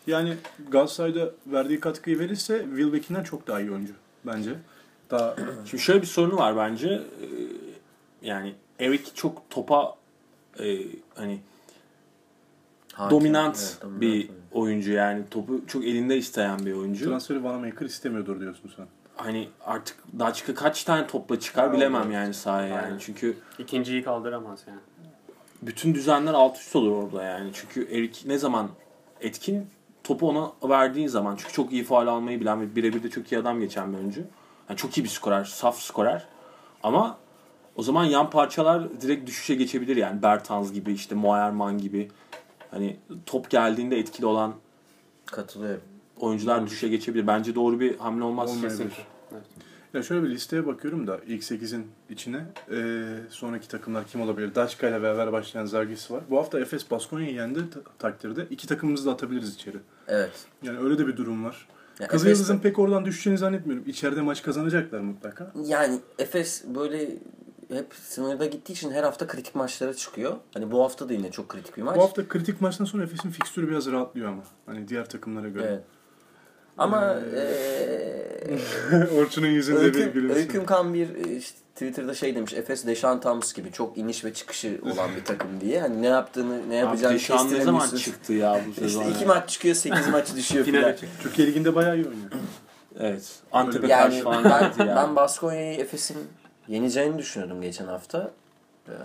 [0.06, 0.36] Yani
[0.70, 3.92] Galatasaray'da verdiği katkıyı verirse Will Beck'inden çok daha iyi oyuncu
[4.26, 4.50] bence.
[5.10, 5.36] Daha
[5.70, 6.88] Şimdi şöyle bir sorunu var bence.
[6.88, 7.26] Ee,
[8.22, 9.94] Yani Eric çok topa
[10.60, 10.78] e,
[11.14, 11.40] hani
[12.92, 13.16] Hakim.
[13.18, 14.32] dominant Evet, dominant bir oyuncu.
[14.52, 17.04] oyuncu yani topu çok elinde isteyen bir oyuncu.
[17.04, 18.86] transferi Vanamaker istemiyordur diyorsun sen.
[19.16, 22.84] Hani artık Daçka kaç tane topla çıkar bilemem yani sahaya yani.
[22.84, 22.98] Aynen.
[22.98, 24.80] Çünkü İkinciyi kaldıramaz yani.
[25.62, 27.50] bütün düzenler alt üst olur orada yani.
[27.52, 28.68] Çünkü Erik ne zaman
[29.20, 29.66] etkin
[30.04, 33.38] topu ona verdiğin zaman çünkü çok iyi faal almayı bilen ve birebir de çok iyi
[33.38, 34.20] adam geçen bir oyuncu.
[34.68, 36.26] Yani çok iyi bir skorer, saf skorer.
[36.82, 37.18] Ama
[37.76, 40.22] o zaman yan parçalar direkt düşüşe geçebilir yani.
[40.22, 42.08] Bertans gibi işte Moerman gibi.
[42.70, 44.54] Hani top geldiğinde etkili olan
[45.26, 45.82] Katılıyorum.
[46.20, 47.26] Oyuncular düşüşe geçebilir.
[47.26, 48.50] Bence doğru bir hamle olmaz.
[48.50, 49.06] Olmayabilir.
[49.32, 49.42] Evet.
[49.94, 54.54] Ya şöyle bir listeye bakıyorum da ilk 8'in içine e, sonraki takımlar kim olabilir?
[54.54, 56.22] Daçka ile beraber başlayan Zalgiris var.
[56.30, 59.76] Bu hafta Efes Baskonya'yı yendi ta- takdirde iki takımımızı da atabiliriz içeri.
[60.08, 60.46] Evet.
[60.62, 61.68] Yani öyle de bir durum var.
[62.00, 63.84] Ya Kızılyıldız'ın Efes- pek oradan düşeceğini zannetmiyorum.
[63.88, 65.52] İçeride maç kazanacaklar mutlaka.
[65.66, 67.08] Yani Efes böyle
[67.72, 70.36] hep sınırda gittiği için her hafta kritik maçlara çıkıyor.
[70.54, 71.96] Hani bu hafta da yine çok kritik bir maç.
[71.96, 74.42] Bu hafta kritik maçtan sonra Efes'in fikstürü biraz rahatlıyor ama.
[74.66, 75.66] Hani diğer takımlara göre.
[75.68, 75.84] Evet.
[76.78, 77.40] Ama Ee,
[78.48, 80.40] eee Orçun'un yüzünde bir Öyküm, gülümseme.
[80.40, 82.54] Öyküm Kan bir e, işte Twitter'da şey demiş.
[82.54, 85.80] Efes Deschamps gibi çok iniş ve çıkışı olan bir takım diye.
[85.80, 87.96] Hani ne yaptığını, ne yapacağını an ne zaman kestiremiyorsun.
[87.96, 89.00] çıktı ya bu sezon?
[89.02, 90.94] İşte iki maç çıkıyor, sekiz maç düşüyor filan.
[91.22, 92.30] Türkiye Ligi'nde bayağı iyi oynuyor.
[93.00, 93.32] Evet.
[93.52, 94.96] Antep'e Yani karşı falan ben, gitti ya.
[94.96, 96.18] ben Baskonya'yı Efes'in
[96.68, 98.30] yeneceğini düşünüyordum geçen hafta.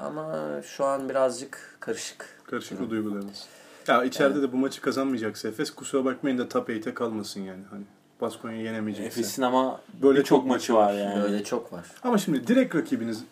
[0.06, 2.26] Ama şu an birazcık karışık.
[2.48, 3.46] Karışık o duygularımız.
[3.88, 7.64] Ya içeride de bu maçı kazanmayacaksa Efes kusura bakmayın da top 8'e kalmasın yani.
[7.70, 7.84] Hani
[8.22, 9.20] Baskonya'yı yenemeyecekse.
[9.20, 11.24] Efes'in ama Böyle çok çok maçı var yani.
[11.24, 11.86] Böyle çok var.
[12.04, 13.24] Ama şimdi direkt rakibiniz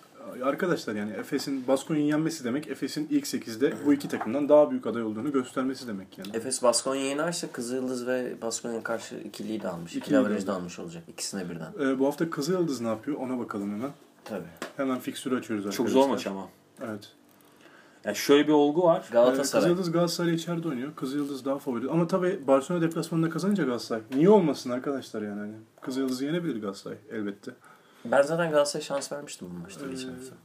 [0.43, 5.03] arkadaşlar yani Efes'in Baskonya'yı yenmesi demek Efes'in ilk 8'de bu iki takımdan daha büyük aday
[5.03, 6.29] olduğunu göstermesi demek yani.
[6.33, 9.95] Efes Baskonya'yı yenerse Kızıldız ve Baskonya'ya karşı ikiliyi de almış.
[9.95, 10.79] İkili averaj da almış.
[10.79, 11.03] olacak.
[11.07, 11.73] İkisine birden.
[11.79, 13.91] Ee, bu hafta Kızılyıldız ne yapıyor ona bakalım hemen.
[14.25, 14.47] Tabii.
[14.77, 15.85] Hemen fikstürü açıyoruz arkadaşlar.
[15.85, 16.47] Çok zor maç ama.
[16.87, 17.11] Evet.
[18.05, 19.05] Yani şöyle bir olgu var.
[19.09, 19.61] Ee, Galatasaray.
[19.61, 20.95] Kızılyıldız Galatasaray içeride oynuyor.
[20.95, 21.89] Kızılyıldız daha favori.
[21.89, 24.01] Ama tabii Barcelona deplasmanında kazanınca Galatasaray.
[24.15, 25.39] Niye olmasın arkadaşlar yani?
[25.39, 27.51] Hani Kızılyıldız'ı yenebilir Galatasaray elbette.
[28.05, 30.35] Ben zaten Galatasaray'a şans vermiştim bu maçta Ee, geçen hafta.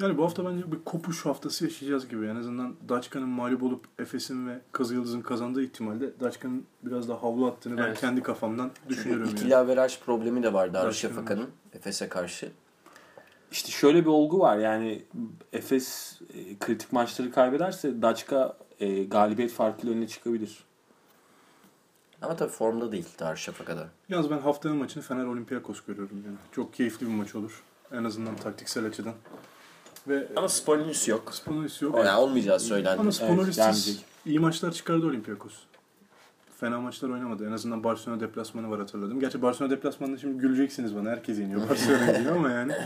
[0.00, 2.26] Yani bu hafta bence bir kopuş haftası yaşayacağız gibi.
[2.26, 7.76] En azından Daçka'nın mağlup olup Efes'in ve Kızılyıldız'ın kazandığı ihtimalle Daçka'nın biraz daha havlu attığını
[7.76, 8.00] ben Evet.
[8.00, 9.24] kendi kafamdan düşünüyorum.
[9.26, 9.40] Çünkü yani.
[9.40, 12.50] ikili averaj problemi de var Darüşşafaka'nın Efes'e karşı.
[13.50, 14.58] İşte şöyle bir olgu var.
[14.58, 15.04] Yani
[15.52, 20.64] Efes e, kritik maçları kaybederse Daçka e, galibiyet farkıyla önüne çıkabilir.
[22.22, 23.88] Ama tabii formda değil Darüşşafaka'da.
[24.08, 26.36] Yalnız ben haftanın maçını Fener Olympiakos görüyorum yani.
[26.52, 27.62] Çok keyifli bir maç olur.
[27.92, 29.14] En azından taktiksel açıdan.
[30.08, 31.34] Ve Ama Spolinius yok.
[31.34, 31.98] Sponolis yok.
[31.98, 33.00] Yani olmayacağı söylendi.
[33.00, 34.04] Ama Sponolis'siz gelmeyecek.
[34.26, 35.54] iyi maçlar çıkardı Olympiakos.
[36.60, 37.46] Fena maçlar oynamadı.
[37.48, 39.20] En azından Barcelona deplasmanı var hatırladım.
[39.20, 41.10] Gerçi Barcelona deplasmanında şimdi güleceksiniz bana.
[41.10, 41.68] Herkes yeniyor.
[41.68, 42.72] Barcelona yeniyor ama yani.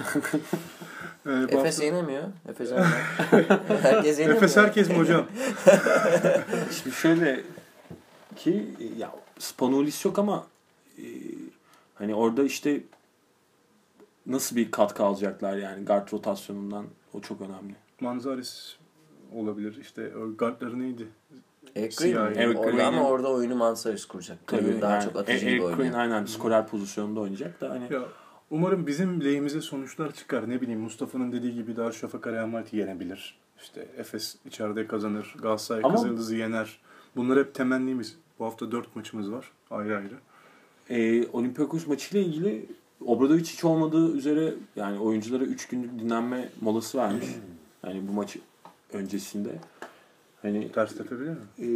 [1.27, 2.23] Ee, Efes hafta- yenemiyor.
[2.49, 2.97] Efes yenemiyor.
[3.83, 4.37] herkes yenemiyor.
[4.43, 5.27] Efes herkes mi hocam?
[6.73, 7.41] Şimdi şöyle
[8.37, 10.47] ki ya Spanulis yok ama
[10.99, 11.05] e,
[11.95, 12.81] hani orada işte
[14.27, 17.75] nasıl bir katkı alacaklar yani guard rotasyonundan o çok önemli.
[18.01, 18.77] Manzares
[19.35, 19.77] olabilir.
[19.81, 21.09] İşte o guardları neydi?
[21.77, 22.15] Eric Green.
[22.15, 22.37] yani.
[22.39, 24.47] Eric Orada Green'in- ama orada oyunu Mansaris kuracak.
[24.47, 28.03] Green daha çok atıcı Eric Green aynen skorer pozisyonunda oynayacak da hani Ya
[28.51, 30.51] umarım bizim lehimize sonuçlar çıkar.
[30.51, 33.39] Ne bileyim Mustafa'nın dediği gibi Darüşşafaka Real Madrid yenebilir.
[33.63, 35.35] İşte Efes içeride kazanır.
[35.43, 36.79] Galatasaray Ama- Kızıldız'ı yener.
[37.17, 38.17] Bunlar hep temennimiz.
[38.39, 39.51] Bu hafta dört maçımız var.
[39.71, 40.15] Ayrı ayrı.
[40.91, 42.67] e, Olympiakos maçıyla ilgili
[43.07, 47.27] Obradovic hiç olmadığı üzere yani oyunculara 3 günlük dinlenme molası vermiş.
[47.87, 48.37] Yani bu maç
[48.93, 49.49] öncesinde.
[50.45, 51.37] Hani Ters tepebilir mi?
[51.59, 51.67] e,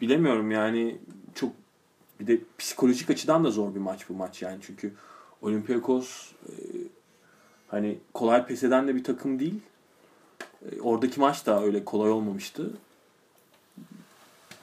[0.00, 0.98] bilemiyorum yani
[1.34, 1.52] çok
[2.20, 4.92] bir de psikolojik açıdan da zor bir maç bu maç yani çünkü
[5.42, 6.52] Olympiakos e,
[7.68, 9.60] hani kolay pes eden de bir takım değil.
[10.72, 12.70] E, oradaki maç da öyle kolay olmamıştı.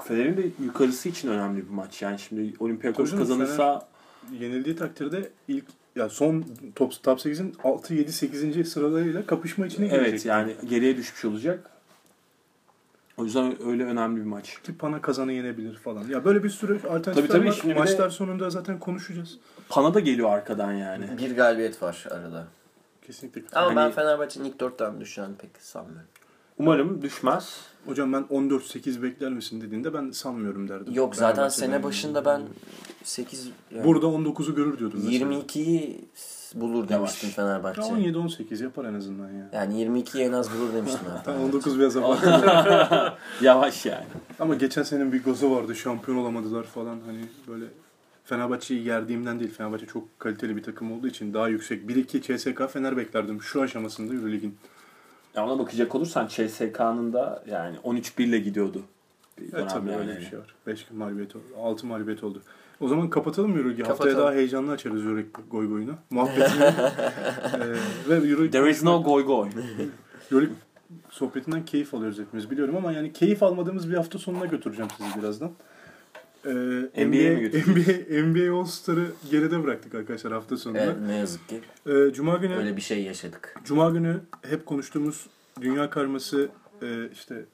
[0.04, 2.02] Fener'in de yukarısı için önemli bir maç.
[2.02, 3.90] Yani şimdi Olympiakos Tabii kazanırsa
[4.40, 6.46] Yenildiği takdirde ilk ya son
[6.76, 8.72] top top 8'in 6 7 8.
[8.72, 10.08] sıralarıyla kapışma içine girecek.
[10.10, 11.79] evet yani geriye düşmüş olacak.
[13.20, 14.62] O yüzden öyle önemli bir maç.
[14.64, 16.08] ki Pana kazanı yenebilir falan.
[16.08, 17.48] Ya böyle bir sürü alternatifler Tabii, tabii.
[17.48, 17.52] var.
[17.54, 19.38] Şimdi bir de- Maçlar sonunda zaten konuşacağız.
[19.70, 21.06] Pana da geliyor arkadan yani.
[21.18, 22.48] Bir galibiyet var arada.
[23.08, 23.42] Kesinlikle.
[23.54, 26.08] Ama Hani- ben Fenerbahçe'nin ilk dörtten düşeceğini pek sanmıyorum.
[26.58, 27.60] Umarım düşmez.
[27.86, 30.94] Hocam ben 14-8 bekler misin dediğinde ben sanmıyorum derdim.
[30.94, 32.42] Yok zaten sene başında ben
[33.04, 35.02] 8 yani Burada 19'u görür diyordum.
[35.06, 35.26] mesela.
[35.32, 36.06] 22'yi
[36.56, 37.24] bulur Yavaş.
[37.24, 37.82] demiştim Ya Fenerbahçe.
[37.82, 39.50] 17-18 yapar en azından ya.
[39.54, 41.24] Yani 22'yi en az bulur demiştim ben.
[41.24, 41.46] Tamam Fenerbahçe.
[41.46, 43.14] 19 biraz abartı.
[43.42, 44.06] Yavaş yani.
[44.40, 45.76] Ama geçen senenin bir gazı vardı.
[45.76, 47.00] Şampiyon olamadılar falan.
[47.06, 47.66] Hani böyle
[48.24, 49.52] Fenerbahçe'yi yerdiğimden değil.
[49.52, 51.84] Fenerbahçe çok kaliteli bir takım olduğu için daha yüksek.
[51.90, 54.58] 1-2 CSK Fener beklerdim şu aşamasında Euroleague'in.
[55.36, 58.84] Ya ona bakacak olursan CSK'nın da yani 13-1 ile gidiyordu.
[59.54, 60.02] Evet tabii yani.
[60.02, 60.56] öyle bir şey var.
[60.68, 61.44] 5 mağlubiyet oldu.
[61.58, 62.42] 6 mağlubiyet oldu.
[62.82, 63.88] O zaman kapatalım Euroleague'i.
[63.88, 65.96] Haftaya daha heyecanlı açarız Euroleague goy goyunu.
[66.10, 66.64] Muhabbetini.
[66.64, 69.50] ee, ve Euroleague, There is no goy goy.
[70.32, 70.56] Euroleague
[71.10, 75.52] sohbetinden keyif alıyoruz hepimiz biliyorum ama yani keyif almadığımız bir hafta sonuna götüreceğim sizi birazdan.
[76.46, 76.50] Ee,
[77.06, 78.14] NBA'ye mi götüreceksin?
[78.14, 80.84] NBA, NBA All-Star'ı geride bıraktık arkadaşlar hafta sonunda.
[80.84, 81.62] Evet ne yazık ki.
[81.88, 83.56] Ee, Cuma günü Öyle bir şey yaşadık.
[83.64, 85.28] Cuma günü hep konuştuğumuz
[85.62, 86.50] dünya karması
[86.82, 87.46] e, işte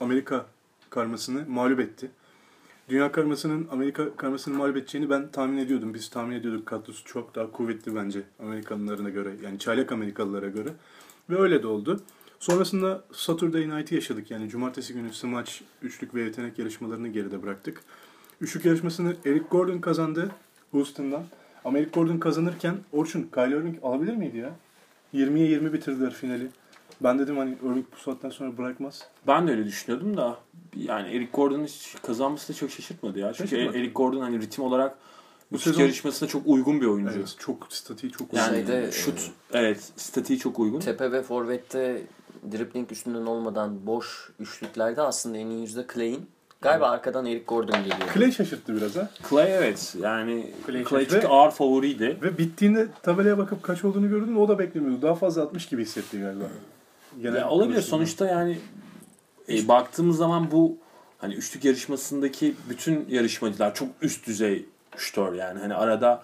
[0.00, 0.46] Amerika
[0.90, 2.10] karmasını mağlup etti.
[2.88, 5.94] Dünya karmasının Amerika karmasını mağlup edeceğini ben tahmin ediyordum.
[5.94, 9.32] Biz tahmin ediyorduk kadrosu çok daha kuvvetli bence Amerikalılarına göre.
[9.44, 10.68] Yani çaylak Amerikalılara göre.
[11.30, 12.00] Ve öyle de oldu.
[12.40, 14.30] Sonrasında Saturday Night'i yaşadık.
[14.30, 17.80] Yani cumartesi günü smaç, üçlük ve yetenek yarışmalarını geride bıraktık.
[18.40, 20.30] Üçlük yarışmasını Eric Gordon kazandı
[20.70, 21.24] Houston'dan.
[21.64, 24.56] Ama Eric Gordon kazanırken Orçun, Kylie Irving alabilir miydi ya?
[25.14, 26.48] 20'ye 20 bitirdiler finali.
[27.00, 29.04] Ben dedim hani Irving bu saatten sonra bırakmaz.
[29.26, 30.36] Ben de öyle düşünüyordum da
[30.76, 33.32] yani Eric Gordon'un hiç kazanması da çok şaşırtmadı ya.
[33.32, 33.78] Çünkü Şaşırtmadı.
[33.78, 34.98] Eric Gordon hani ritim olarak
[35.52, 37.18] Bu sezon- yarışmasına çok uygun bir oyuncu.
[37.18, 40.80] Evet, çok statiği çok Yani Şeyde, şut e, evet statiği çok uygun.
[40.80, 42.02] Tepe ve forvette
[42.52, 46.30] dribbling üstünden olmadan boş üçlüklerde aslında en iyi yüzde Clay'in.
[46.60, 48.14] Galiba arkadan Eric Gordon geliyor.
[48.14, 49.10] Clay şaşırttı biraz ha.
[49.30, 52.18] Clay evet yani Clay Clay, çünkü ağır favoriydi.
[52.22, 55.02] Ve bittiğinde tabelaya bakıp kaç olduğunu gördün mü o da beklemiyordu.
[55.02, 56.44] Daha fazla atmış gibi hissetti galiba.
[57.22, 57.96] Genel Ya olabilir konuştuğunda.
[57.96, 58.58] sonuçta yani
[59.48, 60.76] e, baktığımız zaman bu
[61.18, 66.22] hani üçlük yarışmasındaki bütün yarışmacılar çok üst düzey şutör yani hani arada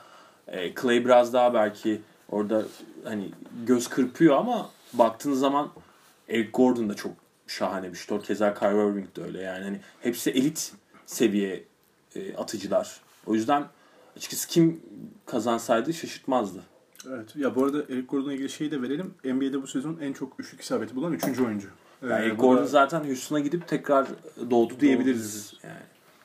[0.49, 2.63] e, Clay biraz daha belki orada
[3.05, 3.31] hani
[3.67, 5.71] göz kırpıyor ama baktığınız zaman
[6.29, 7.13] Eric Gordon da çok
[7.47, 8.23] şahane bir şutör.
[8.23, 10.73] Keza Kyrie Irving de öyle yani hani hepsi elit
[11.07, 11.65] seviye
[12.17, 13.01] e, atıcılar.
[13.27, 13.65] O yüzden
[14.17, 14.81] açıkçası kim
[15.27, 16.63] kazansaydı şaşırtmazdı.
[17.09, 17.37] Evet.
[17.37, 19.15] Ya bu arada Eric Gordon'la ilgili şeyi de verelim.
[19.25, 21.69] NBA'de bu sezon en çok üçlük isabeti bulan üçüncü oyuncu.
[22.03, 24.07] Yani Ee, Eric Gordon da- zaten Houston'a gidip tekrar
[24.51, 25.55] doğdu diyebiliriz.
[25.63, 25.75] Yani.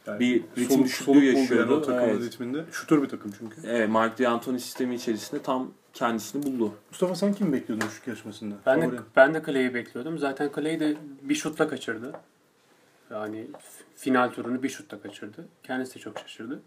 [0.07, 1.71] yani bir ritim soluk- düşüklüğü yaşıyordu.
[1.71, 2.21] Yani o takımın Evet.
[2.23, 2.65] ritminde.
[2.71, 3.55] Şutör bir takım çünkü.
[3.67, 6.73] Evet, Mark D'Antoni sistemi içerisinde tam kendisini buldu.
[6.91, 8.55] Mustafa sen kim bekliyordun üçlük yarışmasında?
[8.65, 10.17] Ben de, ben de Clay'i bekliyordum.
[10.19, 12.11] Zaten Clay de bir şutla kaçırdı.
[13.11, 13.47] Yani
[13.95, 15.47] final turunu bir şutla kaçırdı.
[15.63, 16.59] Kendisi de çok şaşırdı.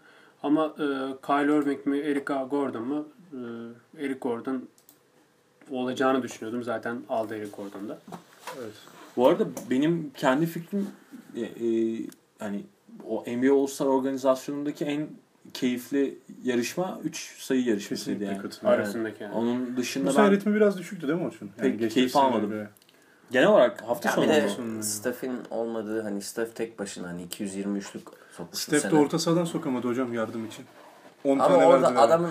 [0.43, 0.87] Ama e,
[1.27, 3.09] Kyle Irving mi, Eric Gordon mu?
[3.97, 4.69] E, Eric Gordon
[5.71, 6.63] olacağını düşünüyordum.
[6.63, 7.99] Zaten aldı Eric Gordon da.
[8.61, 8.73] Evet.
[9.17, 10.89] Bu arada benim kendi fikrim
[11.37, 11.99] e, e,
[12.39, 12.63] hani
[13.09, 15.09] o NBA All-Star organizasyonundaki en
[15.55, 18.75] keyifli yarışma 3 sayı yarışmasıydı Kesinlikle yani.
[18.75, 19.35] Arasındaki yani.
[19.35, 21.51] Onun Bu dışında sene ben ritmi biraz düşüktü değil mi Orçun?
[21.59, 22.51] Pek geçtiğimiz keyif almadım.
[22.51, 22.69] göre.
[23.31, 24.83] Genel olarak hafta Ya sonu bir de sonu.
[24.83, 28.01] Steph'in olmadığı hani Steph tek başına hani 223'lük
[28.37, 30.65] sokmuş bu Steph de orta sahadan sokamadı hocam yardım için.
[31.25, 32.03] 10 Ama tane orada verdiler.
[32.03, 32.31] adamın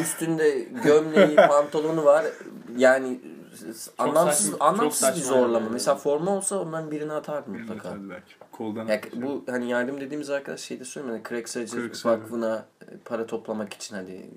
[0.00, 2.26] üstünde gömleği, pantolonu var.
[2.76, 3.20] Yani
[3.98, 5.58] anlamsız saçma- anlamsız çok bir zorlama.
[5.64, 5.72] yani.
[5.72, 7.88] Mesela forma olsa ondan birini atardı mutlaka.
[7.88, 8.34] Tabii belki.
[8.52, 9.24] Koldan Ya, atmış.
[9.26, 11.14] bu hani yardım dediğimiz arkadaş şey de söylüyor.
[11.16, 11.82] Hani Craig Sager.
[12.04, 12.64] Vakfı'na
[13.04, 14.30] para toplamak için hadi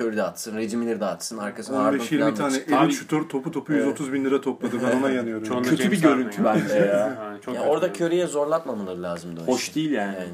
[0.00, 1.38] Curry de atsın, Reggie Miller de atsın.
[1.38, 2.76] Arkasına Harden 15-20 falan da tane çıktı.
[2.76, 3.82] Abi- şutör topu topu Evet.
[3.86, 4.76] 130 bin lira topladı.
[4.82, 5.62] Ben ona yanıyorum.
[5.62, 7.18] Kötü bir görüntü bence ya.
[7.24, 7.86] Yani çok Ya kötü orada.
[7.92, 9.74] Curry'e zorlatmamaları lazımdı Hoş işi.
[9.74, 10.14] değil yani.
[10.14, 10.28] Yani.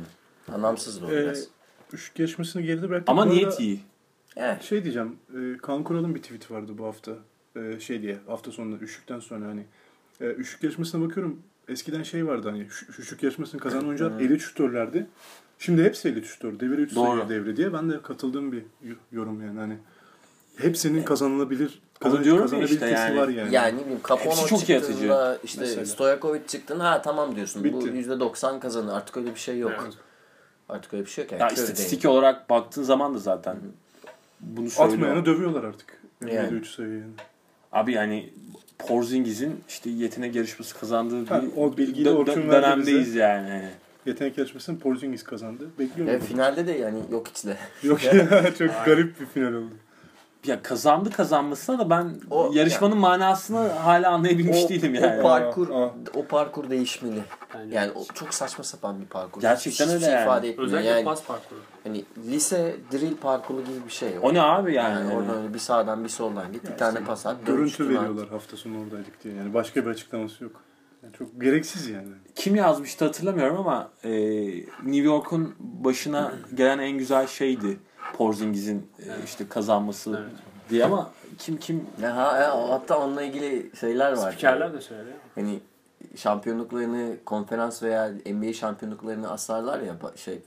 [0.55, 1.45] Anlamsızdı o Ee, biraz.
[1.93, 3.09] Üçlük yarışmasını geride bıraktık.
[3.09, 3.81] Ama niyet iyi.
[4.37, 4.63] Evet.
[4.63, 5.17] Şey diyeceğim.
[5.35, 7.13] E, Kaan Kural'ın bir tweet vardı bu hafta.
[7.57, 9.65] E, şey diye hafta sonunda üçlükten sonra hani.
[10.21, 11.43] E, üçlük yarışmasına bakıyorum.
[11.69, 14.25] Eskiden şey vardı hani şu- üçlük yarışmasını kazanan oyuncular Hı.
[14.25, 15.07] elit şutörlerdi.
[15.59, 16.61] Şimdi hepsi elit şutör.
[16.61, 17.19] Devre 3 Doğru.
[17.19, 17.73] sayı devre diye.
[17.73, 18.63] Ben de katıldığım bir
[19.13, 19.77] yorum yani hani.
[20.57, 23.19] Hepsinin kazanılabilir Onu diyorum ya kazanabilitesi işte yani.
[23.19, 23.55] var yani.
[23.55, 25.87] Yani ne bileyim Capono Hepsi çok çıktığında işte Mesela.
[25.87, 27.65] Stojakovic çıktığında ha tamam diyorsun.
[27.65, 27.89] Bu Bitti.
[28.11, 28.93] %90 kazanır.
[28.93, 29.73] Artık öyle bir şey yok.
[29.85, 29.93] Evet.
[30.69, 31.33] Artık öyle bir şey yok.
[31.33, 32.15] Yani Ya istatistik değil.
[32.15, 33.57] olarak baktığın zaman da zaten
[34.41, 34.99] bunu söylüyor.
[34.99, 36.01] Atmayanı dövüyorlar artık.
[36.23, 36.35] Yani.
[36.35, 36.49] Yani.
[36.55, 37.05] 3 sayı yani.
[37.73, 38.31] Abi yani
[38.79, 43.19] Porzingis'in işte yetenek yarışması kazandığı bir Ha, o dö- verdi dönemdeyiz bize.
[43.19, 43.69] yani.
[44.07, 45.71] Yetenek yarışmasını Porzingis kazandı.
[45.79, 46.15] Bekliyorum.
[46.15, 47.57] Ve finalde de yani yok içle.
[47.83, 49.75] Yok ya çok garip bir final oldu.
[50.47, 55.23] Ya kazandı kazanmasına da ben O- yarışmanın manasını hala anlayabilmiş o, değilim o yani.
[55.23, 57.21] parkur Aa, o parkur değişmeli.
[57.55, 57.75] Bence.
[57.75, 59.41] Yani o çok saçma sapan bir parkur.
[59.41, 60.23] Gerçekten Hiçbir öyle şey yani.
[60.23, 60.67] ifade etmiyor.
[60.69, 61.59] Özellikle yani pas parkuru.
[61.85, 64.09] hani lise drill parkuru gibi bir şey.
[64.23, 65.15] O ne abi Yani, yani?
[65.15, 66.71] oradan öyle bir sağdan bir soldan git.
[66.73, 67.47] bir tane pas at.
[67.47, 69.35] Görüntü veriyorlar hafta sonu oradaydık diye.
[69.35, 70.53] Yani başka bir açıklaması yok.
[71.07, 72.09] Yani çok gereksiz yani.
[72.35, 74.11] Kim yazmıştı hatırlamıyorum ama e,
[74.83, 77.79] New York'un başına gelen en güzel şeydi
[78.17, 80.33] Porzingis'in e, işte kazanması Evet.
[80.71, 84.33] diye ama kim kim Ya, ha, ya, hatta onunla ilgili şeyler var.
[84.33, 85.17] Spikerler de söylüyor.
[85.35, 85.61] Hani
[86.17, 90.41] şampiyonluklarını konferans veya NBA şampiyonluklarını asarlar ya şey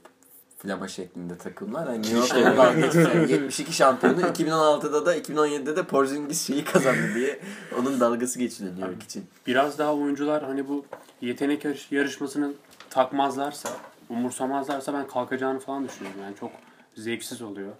[0.62, 1.86] flama şeklinde takımlar.
[1.88, 3.28] Hani New York geçiyor.
[3.28, 7.40] 72 şampiyonu 2016'da da 2017'de de Porzingis şeyi kazandı diye
[7.78, 9.24] onun dalgası geçiliyor New York için.
[9.46, 10.84] Biraz daha oyuncular hani bu
[11.20, 12.52] yetenek yarış- yarışmasını
[12.90, 13.68] takmazlarsa,
[14.08, 16.20] umursamazlarsa ben kalkacağını falan düşünüyorum.
[16.22, 16.50] Yani çok
[16.94, 17.72] zevksiz oluyor.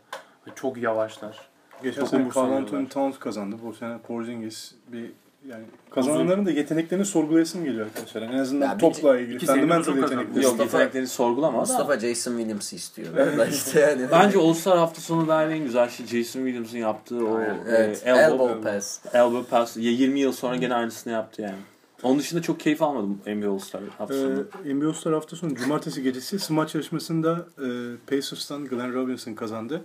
[0.55, 1.49] Çok yavaşlar.
[1.83, 2.53] Geçen sene Carl.
[2.53, 3.57] Anthony Towns kazandı.
[3.65, 5.13] Bu sene Porzingis bir
[5.49, 8.23] yani kazananların da yeteneklerini sorgulayasın geliyor arkadaşlar.
[8.23, 10.45] En azından Ya bir- topla ilgili fundamental yetenekleri.
[10.45, 11.61] yok Mustafa- yeteneklerini sorgulama da.
[11.61, 13.09] Mustafa Jason Williams'ı istiyor.
[13.17, 14.07] Valla işte yani.
[14.13, 17.59] Bence All-Star hafta sonu dair en güzel şey Jason Williams'ın yaptığı o Aynen.
[17.69, 19.01] Evet, e, elbow, elbow pass.
[19.15, 19.77] elbow pass.
[19.77, 21.55] Ya 20 yıl sonra gene aynısını yaptı yani.
[22.03, 24.45] Onun dışında çok keyif almadım NBA All-Star hafta sonu.
[24.67, 27.67] Ee, NBA All-Star hafta sonu cumartesi gecesi smaç yarışmasında e,
[28.07, 29.83] Pacers'tan Glenn Robinson kazandı.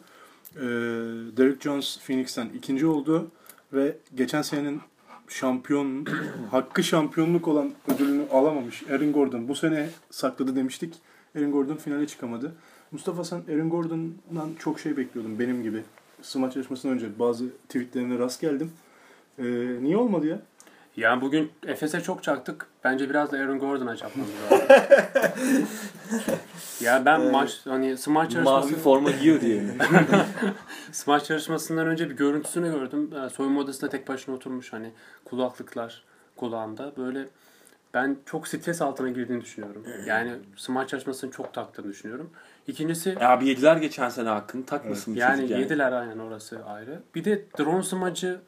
[0.55, 0.61] E,
[1.37, 3.27] Derrick Jones Phoenix'ten ikinci oldu
[3.73, 4.81] ve geçen senenin
[5.27, 6.05] şampiyon
[6.51, 10.93] hakkı şampiyonluk olan ödülünü alamamış Aaron Gordon bu sene sakladı demiştik.
[11.37, 12.55] Aaron Gordon finale çıkamadı.
[12.91, 15.83] Mustafa sen Aaron Gordon'dan çok şey bekliyordun benim gibi.
[16.21, 18.71] Smaç yarışmasından önce bazı tweetlerine rast geldim.
[19.39, 19.43] E,
[19.81, 20.41] niye olmadı ya?
[20.97, 22.67] Yani bugün Efes'e çok çaktık.
[22.83, 24.67] Bence biraz da Aaron Gordon'a çakmamız lazım.
[26.81, 29.63] ya ben maç hani smaç yarışması Mavi forma giyiyor diye
[30.91, 33.09] smaç yarışmasından önce bir görüntüsünü gördüm.
[33.25, 34.91] Ee, Soyunma odasında tek başına oturmuş hani
[35.25, 36.03] kulaklıklar
[36.35, 36.91] kulağında.
[36.97, 37.27] Böyle
[37.93, 39.85] ben çok stres altına girdiğini düşünüyorum.
[40.05, 42.29] Yani smaç yarışmasını çok taktığını düşünüyorum.
[42.67, 45.61] İkincisi abi yediler geçen sene hakkını takmasın bu yani yani.
[45.61, 47.01] yediler aynen orası ayrı.
[47.15, 48.39] Bir de drone smacı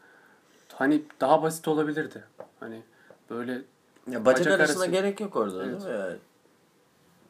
[0.78, 2.24] hani daha basit olabilirdi.
[2.60, 2.82] Hani
[3.30, 3.62] böyle Ya
[4.08, 4.92] bacak, Bacak arasına arası.
[4.92, 5.82] gerek yok orada Evet.
[5.82, 6.00] değil mi?
[6.00, 6.18] Yani?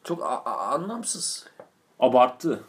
[0.04, 1.46] Çok a- a- anlamsız.
[2.00, 2.60] Abarttı.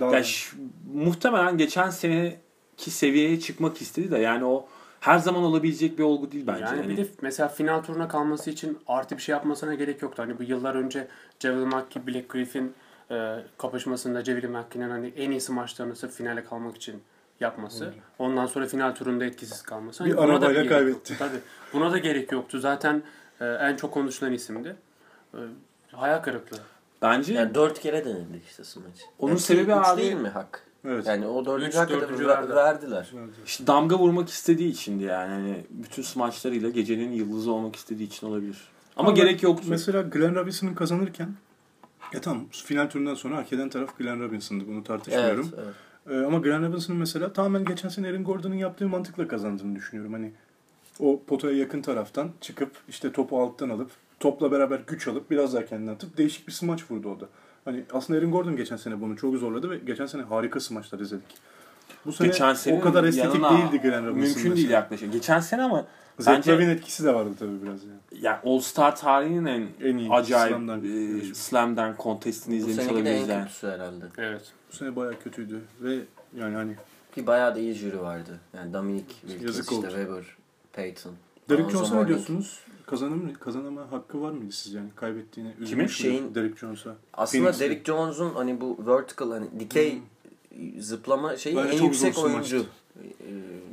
[0.00, 0.56] Daha Ya ş-
[0.94, 4.66] muhtemelen geçen seneki seviyeye çıkmak istedi de yani o
[5.00, 6.64] her zaman olabilecek bir olgu değil bence.
[6.64, 10.22] Yani Hani bir de mesela final turuna kalması için artı bir şey yapmasına gerek yoktu.
[10.22, 11.08] Hani bu yıllar önce
[11.40, 12.74] Javelin McKee, Black Griffin
[13.10, 17.02] e, kapışmasında Javelin McKee'nin hani en iyisi maçlarını sırf finale kalmak için
[17.40, 17.94] yapması.
[18.18, 20.02] Ondan sonra final turunda etkisiz kalması.
[20.04, 20.90] Hani Bir buna da arabayla gerek kaybetti.
[21.12, 21.14] yoktu.
[21.18, 21.38] Tabii.
[21.72, 22.58] Buna da gerek yoktu.
[22.60, 23.02] Zaten
[23.40, 24.76] e, en çok konuşulan isimdi.
[25.34, 25.38] E,
[25.92, 26.58] hayal kırıklığı.
[27.02, 28.86] bence Yani dört kere denildi işte smaç.
[29.18, 30.62] Onun Yani sebebi üç abi- değil mi hak?
[30.84, 31.06] Evet.
[31.06, 33.06] Yani o dördüncü Üç, hakkı da verdiler.
[33.46, 35.30] işte damga vurmak istediği içindi yani.
[35.32, 38.58] Hani bütün smaçlarıyla gecenin yıldızı olmak istediği için olabilir.
[38.96, 39.64] Ama, Ama gerek yoktu.
[39.68, 41.34] Mesela Glenn Robinson'ın kazanırken
[42.12, 44.66] ya tamam final turundan sonra hak eden taraf Glenn Robinson'dı.
[44.66, 45.50] Bunu Evet, tartışmıyorum.
[45.56, 45.74] evet.
[46.10, 50.12] Ee, ama Glenn Robinson'ın mesela tamamen geçen sene Aaron Gordon'un yaptığı mantıkla kazandığını düşünüyorum.
[50.12, 50.32] Hani
[51.00, 53.90] o potaya yakın taraftan çıkıp işte topu alttan alıp
[54.20, 57.26] topla beraber güç alıp biraz daha kendini atıp değişik bir smaç vurdu o da.
[57.64, 61.34] Hani aslında Aaron Gordon geçen sene bunu çok zorladı ve geçen sene harika smaçlar izledik.
[62.06, 64.20] Bu sene Geçen sene o kadar estetik değildi Glenn Robinson.
[64.20, 64.72] Mümkün değil mesela.
[64.72, 65.12] yaklaşık.
[65.12, 65.86] Geçen sene ama
[66.18, 68.24] Zach Bence- Lavin etkisi de vardı tabii biraz yani.
[68.24, 71.34] ya All Star tarihinin en, En iyi acayip Slam Dunk e.
[71.34, 73.44] Slam Dunk contestini Bu izlemiş seneki de olabiliriz en yani.
[73.44, 74.04] kötüsü herhalde.
[74.18, 74.52] Evet.
[74.72, 75.98] Bu sene bayağı kötüydü ve
[76.36, 76.72] yani hani
[77.14, 78.40] Ki bayağı da iyi jüri vardı.
[78.56, 79.86] Yani Dominic Wilkins, Yazık işte oldu.
[79.86, 80.24] Weber,
[80.72, 81.12] Payton.
[81.48, 82.60] Derek Jones'a ne diyorsunuz?
[82.86, 85.50] Kazanım, kazanama hakkı var mıydı siz yani kaybettiğine?
[85.58, 86.12] üzülmüş Kimin?
[86.12, 86.94] Şeyin- Derek Jones'a.
[87.14, 87.64] Aslında Phoenix'te.
[87.64, 89.98] Derrick Jones'un hani bu vertical hani dikey
[90.78, 92.66] zıplama şeyi Bence en yüksek oyuncu.
[92.96, 93.04] Ee,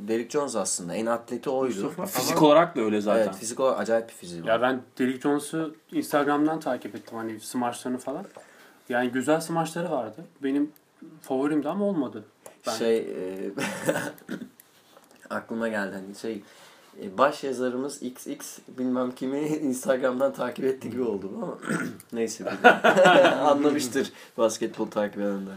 [0.08, 1.82] Derrick Jones aslında en atleti oydu.
[1.82, 3.22] Mustafa, Fizik Ama- olarak da öyle zaten.
[3.22, 4.48] Evet fizik olarak acayip bir fiziği var.
[4.48, 8.24] Ya ben Derrick Jones'u Instagram'dan takip ettim hani smaçlarını falan.
[8.88, 10.24] Yani güzel smaçları vardı.
[10.42, 10.72] Benim
[11.22, 12.24] favorimdi ama olmadı.
[12.66, 13.50] Ben- Şey e,
[15.30, 16.42] aklıma geldi hani şey
[17.02, 21.58] e, baş yazarımız XX bilmem kimi Instagram'dan takip etti gibi oldu ama
[22.12, 22.50] neyse
[23.40, 25.54] anlamıştır basketbol takip edenler.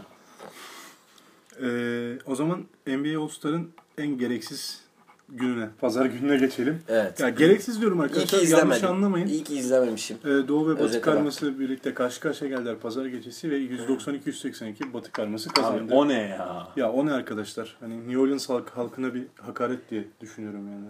[1.62, 4.80] Ee, o zaman NBA All-Star'ın en gereksiz
[5.28, 6.78] gününe, pazar gününe geçelim.
[6.88, 7.20] Evet.
[7.20, 8.40] Ya gereksiz diyorum İyi arkadaşlar.
[8.40, 9.26] ki Yanlış anlamayın.
[9.26, 10.16] İyi ki izlememişim.
[10.24, 15.12] Ee, Doğu ve Batı Özete karması birlikte karşı karşıya geldiler pazar gecesi ve 192-182 Batı
[15.12, 15.94] karması Abi, kazandı.
[15.94, 16.68] o ne ya?
[16.76, 17.76] Ya o ne arkadaşlar?
[17.80, 20.86] Hani New Orleans halk, halkına bir hakaret diye düşünüyorum yani.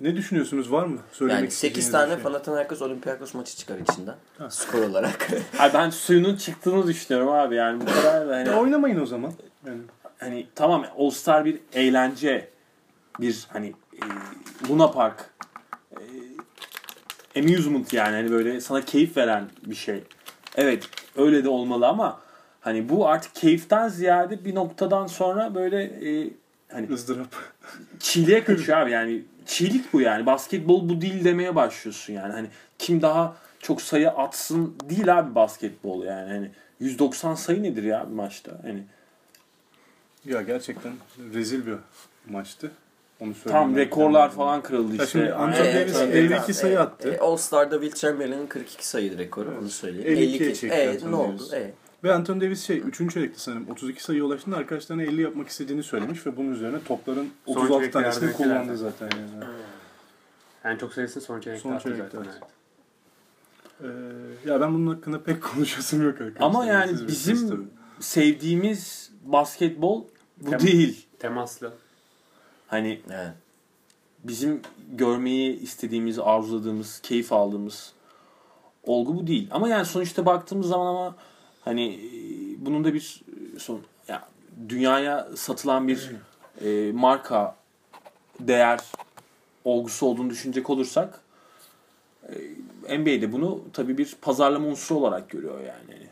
[0.00, 0.72] Ne düşünüyorsunuz?
[0.72, 0.98] Var mı?
[1.12, 2.22] Söylemek Yani 8 isteyeceğiniz tane şey?
[2.22, 4.14] Panathinaikos Olympiakos maçı çıkar içinden.
[4.38, 4.50] Ha.
[4.50, 5.28] Skor olarak.
[5.58, 9.32] Ay ben suyunun çıktığını düşünüyorum abi yani bu kadar da hani, Ya oynamayın o zaman.
[9.66, 9.80] Yani
[10.18, 12.48] hani tamam All Star bir eğlence
[13.20, 14.04] bir hani e,
[14.68, 15.30] Luna Park
[17.34, 20.02] e, amusement yani hani böyle sana keyif veren bir şey.
[20.56, 20.84] Evet
[21.16, 22.20] öyle de olmalı ama
[22.60, 26.30] hani bu artık keyiften ziyade bir noktadan sonra böyle e,
[26.72, 27.28] hani ızdırap.
[28.00, 33.02] çiğliğe kaçıyor abi yani çiğlik bu yani basketbol bu değil demeye başlıyorsun yani hani kim
[33.02, 38.52] daha çok sayı atsın değil abi basketbol yani hani 190 sayı nedir ya bir maçta
[38.62, 38.82] hani
[40.24, 40.92] Ya gerçekten
[41.34, 41.74] rezil bir
[42.28, 42.70] maçtı.
[43.20, 43.66] Onu söyleyeyim.
[43.66, 45.18] tam rekorlar falan kırıldı Ya işte.
[45.18, 46.12] şimdi Anthony Davis tabii.
[46.12, 47.08] 52 sayı attı.
[47.14, 50.18] E, All Star'da Will Chamberlain'in 42 sayı rekoru onu söyleyeyim.
[50.32, 51.42] 52'ye çekti Evet ne oldu?
[51.52, 51.74] Evet.
[52.04, 52.96] Ve Anthony Davis şey 3.
[53.12, 57.52] çeyrekte sanırım 32 sayıya ulaştığında arkadaşlarına 50 yapmak istediğini söylemiş ve bunun üzerine topların Son
[57.52, 59.44] 36 çeyreklerde tanesini kullandı zaten yani.
[60.64, 62.30] En çok sayısını son çeyrekte Son attı çeyrekte, zaten.
[62.30, 62.42] evet.
[64.44, 66.46] Ee, ya ben bunun hakkında pek konuşasım yok arkadaşlar.
[66.46, 67.68] Ama yani Siz bizim- bilirsiniz
[68.00, 70.04] sevdiğimiz basketbol
[70.40, 70.60] bu Tamam.
[70.66, 71.06] değil.
[71.18, 71.72] Temaslı.
[72.66, 73.32] Hani evet.
[74.24, 74.60] bizim
[74.92, 77.92] görmeyi istediğimiz, arzuladığımız, keyif aldığımız
[78.84, 79.48] olgu bu değil.
[79.50, 81.16] Ama yani sonuçta baktığımız zaman ama
[81.68, 82.08] hani e,
[82.66, 83.20] bunun da bir
[83.58, 84.28] son ya
[84.68, 86.10] dünyaya satılan bir
[86.64, 87.56] e, marka
[88.40, 88.80] değer
[89.64, 91.20] olgusu olduğunu düşünecek olursak
[92.88, 96.06] e, NBA'de bunu tabii bir pazarlama unsuru olarak görüyor yani.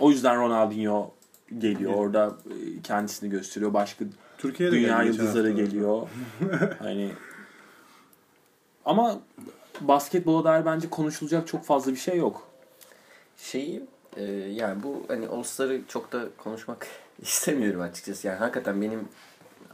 [0.00, 1.10] O yüzden Ronaldinho
[1.58, 1.94] geliyor.
[1.94, 3.74] Orada e, kendisini gösteriyor.
[3.74, 4.04] Başka
[4.38, 6.08] Türkiye'de dünya yıldızları geliyor.
[6.78, 7.10] hani
[8.84, 9.20] ama
[9.80, 12.48] basketbola dair bence konuşulacak çok fazla bir şey yok.
[13.36, 13.82] Şeyi
[14.16, 16.86] e, yani bu hani All-Star'ı çok da konuşmak
[17.22, 18.26] istemiyorum açıkçası.
[18.26, 19.08] Yani hakikaten benim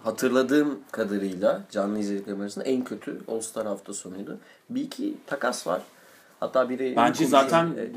[0.03, 4.39] hatırladığım kadarıyla canlı izlediklerim arasında en kötü All-Star hafta sonuydu.
[4.70, 5.82] Bir iki takas var.
[6.41, 7.89] Hatta biri Bence zaten e,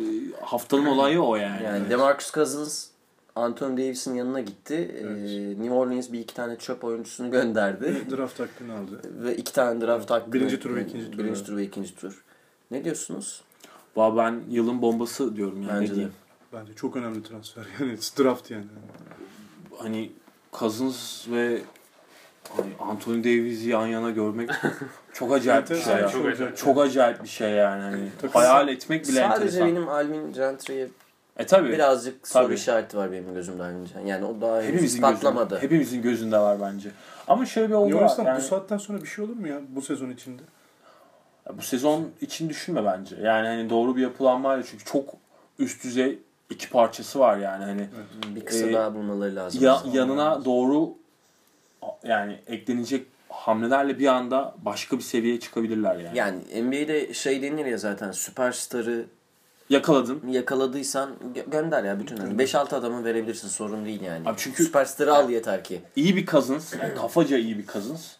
[0.41, 1.63] haftanın olayı o yani.
[1.63, 2.91] Yani DeMarcus Cousins
[3.35, 4.95] Anthony Davis'in yanına gitti.
[4.97, 8.05] Ee, New Orleans bir iki tane çöp oyuncusunu gönderdi.
[8.11, 9.01] Draft hakkını aldı.
[9.05, 10.33] ve iki tane draft hakkı.
[10.33, 11.45] Birinci tur ve ikinci tur, Birinci evet.
[11.45, 12.23] tur ve ikinci tur.
[12.71, 13.41] Ne diyorsunuz?
[13.95, 15.81] Valla ben yılın bombası diyorum yani.
[15.81, 16.09] Bence ne de.
[16.53, 17.63] Bence çok önemli transfer.
[17.79, 18.65] Yani draft yani.
[19.77, 20.11] Hani
[20.53, 21.61] Cousins ve
[22.57, 24.49] hani Anthony Davis'i yan yana görmek
[25.13, 26.07] çok acayip bir şey ya.
[26.09, 26.57] Çok acayip.
[26.57, 27.81] Çok acayip bir şey yani.
[27.81, 29.67] Hani hayal etmek bile Sadece enteresan.
[29.67, 30.87] benim Alvin Gentry'e
[31.37, 31.69] E tabi.
[31.69, 32.53] birazcık soru Tabii.
[32.53, 34.09] işareti var benim gözümde Alvin Gentry.
[34.09, 35.49] Yani o daha Hepimizin patlamadı.
[35.49, 36.91] gözünde, hepimizin gözünde var bence.
[37.27, 38.01] Ama şöyle bir olgu New var.
[38.03, 40.41] Orleans'tan Yani, bu saatten sonra bir şey olur mu ya bu sezon içinde?
[41.53, 43.15] bu sezon için düşünme bence.
[43.21, 45.13] Yani hani doğru bir yapılanmayla çünkü çok
[45.59, 46.19] üst düzey
[46.51, 47.87] iki parçası var yani hani
[48.35, 49.63] Bir kısa Ee, daha bulmaları lazım.
[49.63, 50.93] ya, yanına doğru
[52.03, 56.17] yani eklenecek hamlelerle bir anda başka bir seviyeye çıkabilirler yani.
[56.17, 59.05] Yani NBA'de şey denir ya zaten süperstarı
[59.69, 60.21] Yakaladın.
[60.29, 62.17] yakaladıysan gö- gönder ya bütün.
[62.17, 64.29] Hani 5-6 adamı verebilirsin sorun değil yani.
[64.29, 65.81] Abi çünkü- Süperstarı al yeter ki.
[65.95, 66.73] İyi bir Cousins.
[66.73, 68.11] Yani kafaca iyi bir Cousins.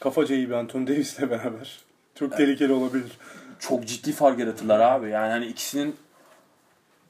[0.00, 1.78] Kafaca iyi bir Anthony Davis'le beraber.
[2.14, 3.12] Çok tehlikeli olabilir.
[3.58, 5.10] Çok ciddi fark yaratırlar abi.
[5.10, 5.96] Yani hani ikisinin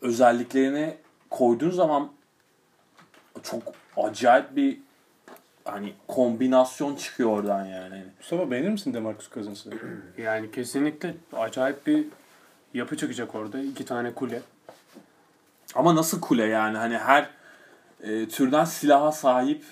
[0.07, 0.94] özelliklerini
[1.30, 2.12] koyduğun zaman
[3.42, 3.62] çok
[3.96, 4.78] acayip bir
[5.64, 8.04] hani kombinasyon çıkıyor oradan yani.
[8.18, 9.70] Mustafa beğenir misin DeMarcus Cousins'ı?
[10.18, 12.07] Yani kesinlikle acayip bir
[12.74, 13.61] yapı çıkacak orada.
[13.61, 14.42] İki tane kule.
[15.74, 17.30] Ama nasıl kule yani hani her
[18.02, 19.64] e, türden silaha sahip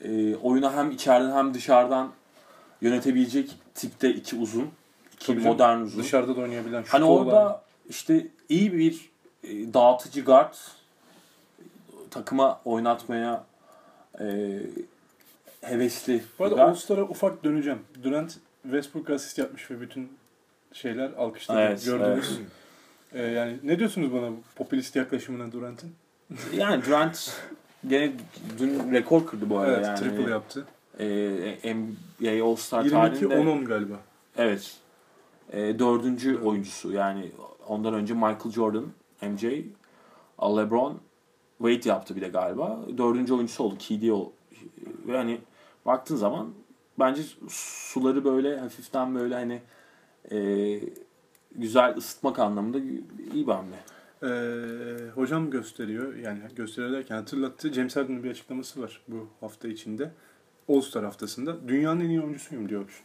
[0.00, 2.12] e, oyunu hem içeriden hem dışarıdan
[2.80, 4.70] yönetebilecek tipte iki uzun.
[5.14, 6.02] iki Tabii canım, modern uzun.
[6.02, 6.84] Dışarıda da oynayabilen.
[6.88, 7.26] Hani olan.
[7.26, 9.10] orada işte iyi bir
[9.44, 10.54] dağıtıcı guard
[12.10, 13.44] takıma oynatmaya
[14.20, 14.58] e,
[15.60, 16.22] hevesli.
[16.38, 16.64] Bu arada.
[16.64, 17.78] All-Star'a ufak döneceğim.
[18.02, 20.12] Durant Westbrook asist yapmış ve bütün
[20.72, 21.60] şeyler alkışladı.
[21.60, 22.40] Evet, Gördünüz.
[23.12, 25.90] Ee, yani ne diyorsunuz bana popülist yaklaşımına Durant'ın?
[26.56, 27.42] Yani Durant
[27.88, 28.12] gene
[28.58, 29.98] dün rekor kırdı bu arada Evet, yani.
[29.98, 30.64] triple yaptı.
[30.98, 32.90] E, NBA All-Star 22
[33.28, 33.94] tarihinde 10 galiba.
[34.36, 34.76] evet
[35.52, 37.30] e, dördüncü oyuncusu yani
[37.68, 38.84] ondan önce Michael Jordan,
[39.22, 39.44] MJ,
[40.40, 41.00] LeBron,
[41.58, 42.80] Wade yaptı bir de galiba.
[42.98, 43.74] Dördüncü oyuncusu oldu.
[43.78, 44.32] KD o.
[45.06, 45.40] Ve hani
[45.86, 46.54] baktığın zaman
[46.98, 49.60] bence suları böyle hafiften böyle hani
[50.32, 50.80] e,
[51.54, 52.78] güzel ısıtmak anlamında
[53.34, 53.76] iyi bir hamle.
[54.22, 56.14] Ee, hocam gösteriyor.
[56.14, 57.72] Yani gösteriyor derken hatırlattı.
[57.72, 60.10] James Harden'ın bir açıklaması var bu hafta içinde.
[60.68, 61.68] All-Star haftasında.
[61.68, 63.02] Dünyanın en iyi oyuncusuyum diyor.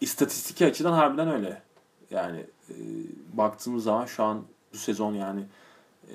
[0.00, 1.62] İstatistiki açıdan harbiden öyle.
[2.10, 2.74] Yani e,
[3.32, 4.44] baktığımız zaman şu an
[4.74, 5.40] bu sezon yani
[6.08, 6.14] e,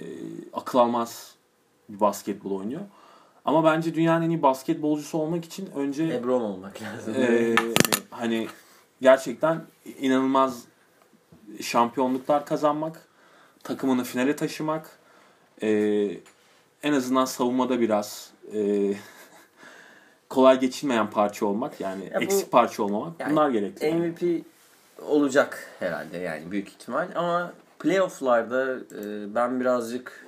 [0.54, 1.36] akıl almaz
[1.90, 2.82] bir basketbol oynuyor.
[3.46, 7.16] Ama bence dünyanın en iyi basketbolcusu olmak için önce Lebron olmak lazım.
[7.18, 7.56] e,
[8.10, 8.48] hani
[9.02, 9.62] gerçekten
[10.00, 10.64] inanılmaz
[11.62, 13.08] şampiyonluklar kazanmak,
[13.64, 15.00] takımını finale taşımak,
[15.62, 15.70] e,
[16.84, 18.94] en azından savunmada biraz e,
[20.30, 23.94] kolay geçilmeyen parça olmak yani Ya bu- eksik parça olmamak Yani bunlar gerekli.
[23.94, 24.46] MVP
[25.02, 30.28] olacak herhalde yani büyük ihtimal ama playofflarda e, ben birazcık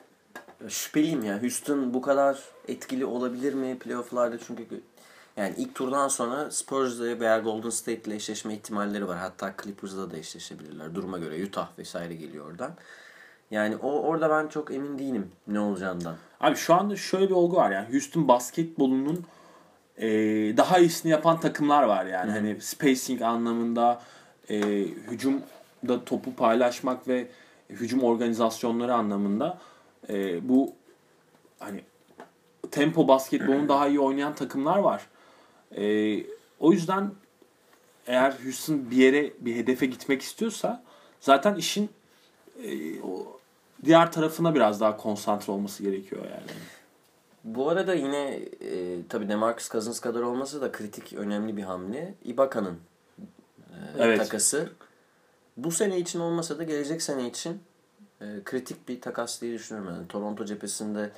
[0.68, 1.42] şüpheliyim ya.
[1.42, 4.64] Houston bu kadar etkili olabilir mi playofflarda çünkü
[5.38, 9.18] yani ilk turdan sonra Spurs'la veya Golden State'le eşleşme ihtimalleri var.
[9.18, 10.96] Hatta Clippers'la da eşleşebilirler.
[10.96, 12.72] Duruma göre Utah vesaire geliyor oradan.
[13.52, 16.16] Yani o orada ben çok emin değilim ne olacağından.
[16.40, 19.26] Abi şu anda şöyle bir olgu var yani Houston basketbolunun
[19.98, 20.08] e,
[20.58, 22.32] daha iyisini yapan takımlar var yani.
[22.32, 24.02] Hani spacing anlamında
[24.50, 24.60] e,
[25.12, 27.28] hücumda topu paylaşmak ve
[27.72, 29.58] hücum organizasyonları anlamında
[30.10, 30.74] e, bu
[31.60, 31.82] hani
[32.72, 35.08] tempo basketbolunu daha iyi oynayan takımlar var.
[35.78, 36.16] E,
[36.60, 37.12] o yüzden
[38.08, 40.84] eğer Houston bir yere bir hedefe gitmek istiyorsa
[41.20, 41.90] zaten işin
[42.64, 43.40] e, o
[43.86, 46.52] diğer tarafına biraz daha konsantre olması gerekiyor yani.
[47.44, 48.30] Bu arada yine
[48.62, 52.14] e, tabii DeMarcus Cousins kadar olmasa da kritik önemli bir hamle.
[52.26, 52.80] Ibaka'nın
[53.70, 54.20] e, Evet.
[54.20, 54.70] takası.
[55.58, 57.62] Bu sene için olmasa da gelecek sene için
[58.22, 59.94] e, kritik bir takas diye düşünüyorum.
[59.96, 61.10] Yani Toronto cephesinde.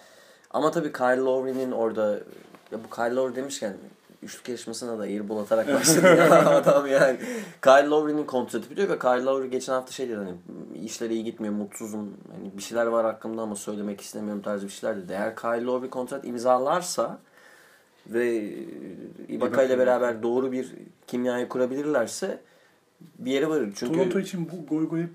[0.51, 2.19] Ama tabii Kyle Lowry'nin orada
[2.71, 3.77] ya bu Kyle Lowry demişken
[4.23, 7.17] üçlük yarışmasına da airball atarak başladı ya adam yani.
[7.61, 10.33] Kyle Lowry'nin kontratı bitiyor ve Kyle Lowry geçen hafta şey dedi hani
[10.85, 14.97] işler iyi gitmiyor mutsuzum hani bir şeyler var hakkımda ama söylemek istemiyorum tarzı bir şeyler
[14.97, 15.11] dedi.
[15.11, 17.19] Eğer Kyle Lowry kontrat imzalarsa
[18.07, 18.53] ve
[19.27, 20.73] Ibaka ile beraber doğru bir
[21.07, 22.39] kimyayı kurabilirlerse
[23.19, 23.73] bir yere varır.
[23.75, 25.09] Çünkü Toronto için bu goy goy hep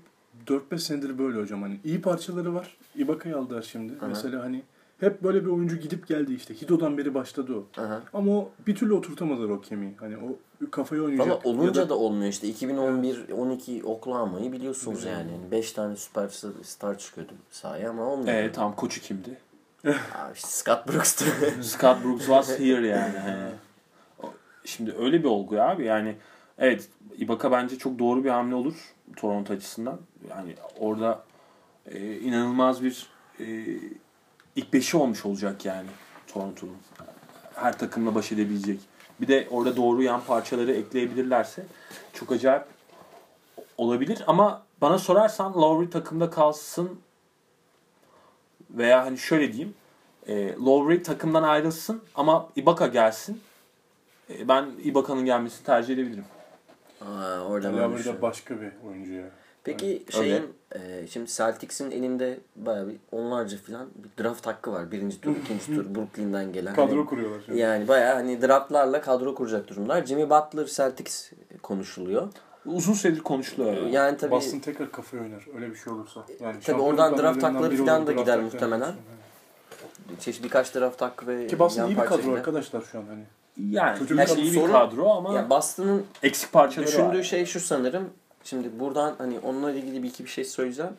[0.47, 1.61] 4-5 senedir böyle hocam.
[1.61, 2.77] Hani iyi parçaları var.
[2.95, 3.93] Ibaka'yı aldılar şimdi.
[3.99, 4.07] Aha.
[4.07, 4.63] Mesela hani
[4.99, 6.53] hep böyle bir oyuncu gidip geldi işte.
[6.61, 7.81] Hido'dan beri başladı o.
[7.81, 8.01] Aha.
[8.13, 9.93] Ama o bir türlü oturtamadılar o kemiği.
[9.99, 10.37] Hani o
[10.71, 11.27] kafayı oynayacak.
[11.27, 12.47] Valla olunca Ya da olmuyor işte.
[12.47, 15.31] 2011-12 Oklahoma'yı biliyorsunuz yani.
[15.51, 18.33] 5 tane süperstar star çıkıyordu sahaya ama olmuyor.
[18.33, 19.37] Evet tamam koçu kimdi?
[19.85, 19.93] Abi
[20.35, 21.25] işte Scott Brooks'tu.
[21.61, 23.17] Scott Brooks was here yani.
[23.17, 23.39] Hani.
[24.65, 26.15] Şimdi öyle bir olgu abi yani
[26.59, 29.99] evet Ibaka bence çok doğru bir hamle olur Toronto açısından.
[30.29, 31.23] Yani orada
[31.85, 33.07] e, inanılmaz bir
[33.39, 33.45] e,
[34.55, 35.87] ilk beşi olmuş olacak yani
[36.27, 36.77] Toronto'nun.
[37.55, 38.79] Her takımla baş edebilecek.
[39.21, 41.65] Bir de orada doğru yan parçaları ekleyebilirlerse
[42.13, 42.63] çok acayip
[43.77, 46.99] olabilir ama bana sorarsan Lowry takımda kalsın
[48.69, 49.73] veya hani şöyle diyeyim
[50.27, 53.41] e, Lowry takımdan ayrılsın ama Ibaka gelsin.
[54.29, 56.25] E, ben Ibaka'nın gelmesini tercih edebilirim.
[57.01, 58.05] Aa, oradan olmuş.
[58.05, 59.25] de başka bir oyuncu ya.
[59.63, 60.43] Peki şeyin
[60.75, 64.91] e, şimdi Celtics'in elinde bayağı bir onlarca falan bir draft hakkı var.
[64.91, 66.75] Birinci tur, ikinci tur Brooklyn'den gelen.
[66.75, 67.59] Kadro Hani- kuruyorlar şimdi.
[67.59, 70.05] yani bayağı hani draftlarla kadro kuracak durumlar.
[70.05, 71.31] Jimmy Butler Celtics
[71.63, 72.27] konuşuluyor.
[72.65, 73.73] Uzun süredir konuşuluyor.
[73.73, 73.91] Yani.
[73.95, 76.25] Yani tabii Boston tekrar kafayı oynar öyle bir şey olursa.
[76.39, 78.81] Yani Tabii oradan draft hakları falan da gider muhtemelen.
[78.81, 78.99] olsun.
[80.19, 83.23] çeşitli birkaç draft hakkı ve Ki Boston iyi bir kadro arkadaşlar şu an hani.
[83.59, 87.23] Yani her kadro- şey iyi bir sorun- kadro ama Ya Boston'ın eksik parçaları Düşündüğü var.
[87.23, 88.09] şey şu sanırım.
[88.43, 90.91] Şimdi buradan hani onunla ilgili bir iki bir şey söyleyeceğim.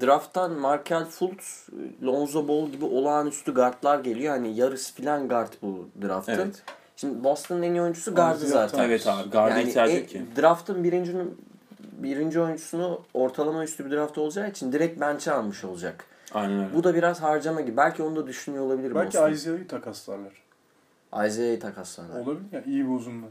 [0.00, 1.66] Draft'tan Markel Fultz,
[2.04, 4.34] Lonzo Ball gibi olağanüstü guardlar geliyor.
[4.34, 6.32] Hani yarısı filan guard bu draft'ın.
[6.32, 6.62] Evet.
[6.96, 8.84] Şimdi Boston'ın en iyi oyuncusu guard'ı Ziyaret zaten.
[8.88, 9.30] Evet abi.
[9.30, 10.22] Garda Yani ihtiyacı e- ki.
[10.40, 11.38] draft'ın birincinin
[11.92, 16.04] birinci oyuncusunu ortalama üstü bir draft olacağı için direkt bench'e almış olacak.
[16.34, 16.74] Aynen öyle.
[16.74, 17.76] Bu da biraz harcama gibi.
[17.76, 19.32] Belki onu da düşünüyor olabilir Belki Boston.
[19.32, 20.32] Isaiah'yı takaslarlar.
[21.14, 22.20] Isaiah'yı takaslarlar.
[22.20, 23.26] Olabilir ya iyi bir uzunla.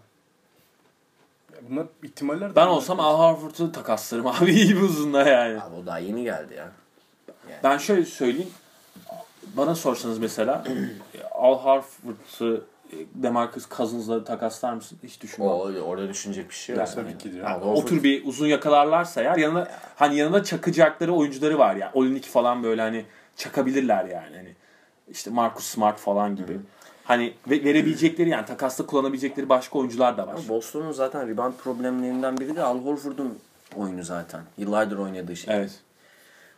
[1.54, 5.62] Ya bunlar ihtimaller de Ben olsam Al Horford'u takaslarım abi iyi bir uzunla yani.
[5.62, 6.72] Abi o daha yeni geldi ya.
[7.64, 8.50] Ben şöyle söyleyeyim.
[9.58, 10.64] Bana sorsanız mesela
[11.32, 12.66] Al Horford'u
[13.16, 14.98] Demarcus Cousins'la takaslar mısın?
[15.04, 15.52] Hiç düşünmem.
[15.52, 16.88] O orada düşünecek bir şey yok.
[16.88, 17.46] Yani tabii ki diyor.
[17.48, 21.92] Al o tür bir uzun yakalarlarsa eğer yanına hani yanına çakacakları oyuncuları var ya.
[21.94, 23.06] Olinik falan böyle hani
[23.36, 24.36] çakabilirler yani.
[24.36, 24.56] Hani
[25.10, 26.60] işte Marcus Smart falan gibi.
[27.04, 30.40] Hani ve- verebilecekleri yani takasta kullanabilecekleri başka oyuncular da var.
[30.50, 33.38] Boston'un zaten rebound problemlerinden biri de Al Horford'un
[33.76, 34.42] oyunu zaten.
[34.58, 35.56] Yıllardır oynadığı şey.
[35.56, 35.72] Evet.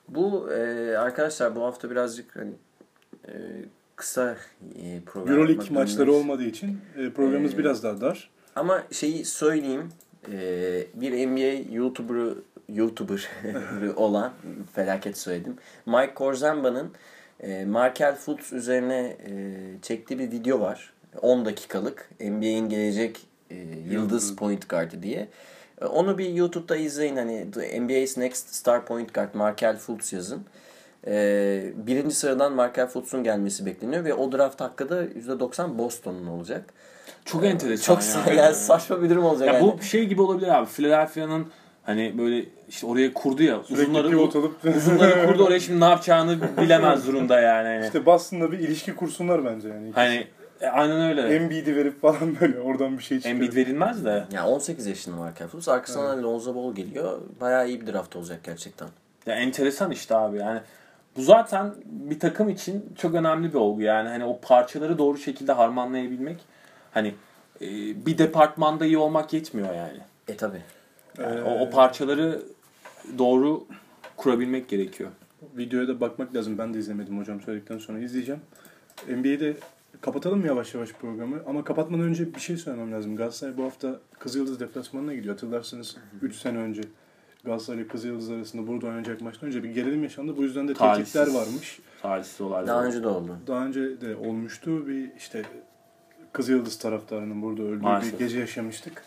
[0.10, 0.58] Bu e,
[0.98, 2.52] arkadaşlar bu hafta birazcık hani
[3.28, 3.32] e,
[3.96, 4.36] kısa
[4.76, 8.30] e, program Euroleague maçları olmadığı için e, programımız Ee, biraz daha dar.
[8.56, 9.90] Ama şeyi söyleyeyim.
[10.32, 10.38] e,
[10.94, 12.34] bir NBA YouTuber
[12.70, 13.28] YouTuber
[13.96, 14.34] olan
[14.76, 15.56] felaket söyledim.
[15.86, 16.92] Mike Korzamba'nın
[17.40, 19.32] e, Markel Fultz üzerine e,
[19.82, 20.94] çektiği bir video var.
[21.22, 23.56] 10 dakikalık NBA'in gelecek e,
[23.90, 25.28] yıldız point guard'ı diye.
[25.82, 27.16] E, Onu bir YouTube'da izleyin.
[27.16, 30.46] Hani The NBA's Next Star Point Guard Markel Fultz yazın.
[31.08, 36.74] E, birinci sıradan Markel Fultz'un gelmesi bekleniyor ve o draft hakkı da %90 Boston'un olacak.
[37.26, 38.38] Çok enteresan Çok yani.
[38.38, 39.48] yani saçma bir durum olacak.
[39.48, 39.74] Ya yani.
[39.80, 40.70] bu şey gibi olabilir abi.
[40.70, 41.48] Philadelphia'nın
[41.86, 43.64] hani böyle işte oraya kurdu ya.
[43.64, 47.68] Sürekli Uzunları, alıp uzunları kurdu oraya şimdi ne yapacağını bilemez durumda yani.
[47.68, 49.92] Hani, işte Boston'la bir ilişki kursunlar bence yani.
[49.96, 50.28] hani
[50.62, 51.36] e, aynen öyle.
[51.36, 53.36] Embiid'i verip falan böyle oradan bir şey çıkıyor.
[53.36, 54.26] Embiid verilmez de.
[54.32, 55.70] Ya 18 yaşında Markel Fultz.
[55.70, 57.22] Arkasından Lonzo Ball geliyor.
[57.42, 58.88] Bayağı iyi bir draft olacak gerçekten.
[59.26, 60.60] Ya enteresan işte abi yani.
[61.18, 64.10] Bu zaten bir takım için çok önemli bir olgu yani.
[64.10, 66.38] Hani o parçaları doğru şekilde harmanlayabilmek.
[66.92, 67.16] Hani
[67.62, 67.66] e,
[68.06, 70.00] bir departmanda iyi olmak yetmiyor yani.
[70.28, 70.62] E tabi.
[71.24, 72.42] Yani o, o parçaları
[73.18, 73.66] doğru
[74.18, 75.10] kurabilmek gerekiyor.
[75.58, 76.58] Videoya da bakmak lazım.
[76.58, 78.42] Ben de izlemedim hocam söyledikten sonra izleyeceğim.
[79.08, 79.58] NBA'de
[80.02, 81.44] kapatalım mı yavaş yavaş programı?
[81.48, 83.16] Ama kapatmadan önce bir şey söylemem lazım.
[83.16, 85.34] Galatasaray bu hafta Kızıldız deplasmanına gidiyor.
[85.34, 86.82] Hatırlarsınız 3 sene önce
[87.44, 90.38] Galatasaray ile Kızıldız arasında burada oynanacak maçtan önce bir gerilim yaşandı.
[90.38, 91.14] Bu yüzden de Talihsiz.
[91.14, 91.80] tehditler varmış.
[92.02, 92.68] Talihsiz olaylar.
[92.68, 93.38] Daha önce de oldu.
[93.48, 94.88] Daha önce de olmuştu.
[94.88, 95.44] Bir işte
[96.34, 98.14] Kızıldız taraftarının burada öldüğü Maalesef.
[98.14, 99.04] bir gece yaşamıştık.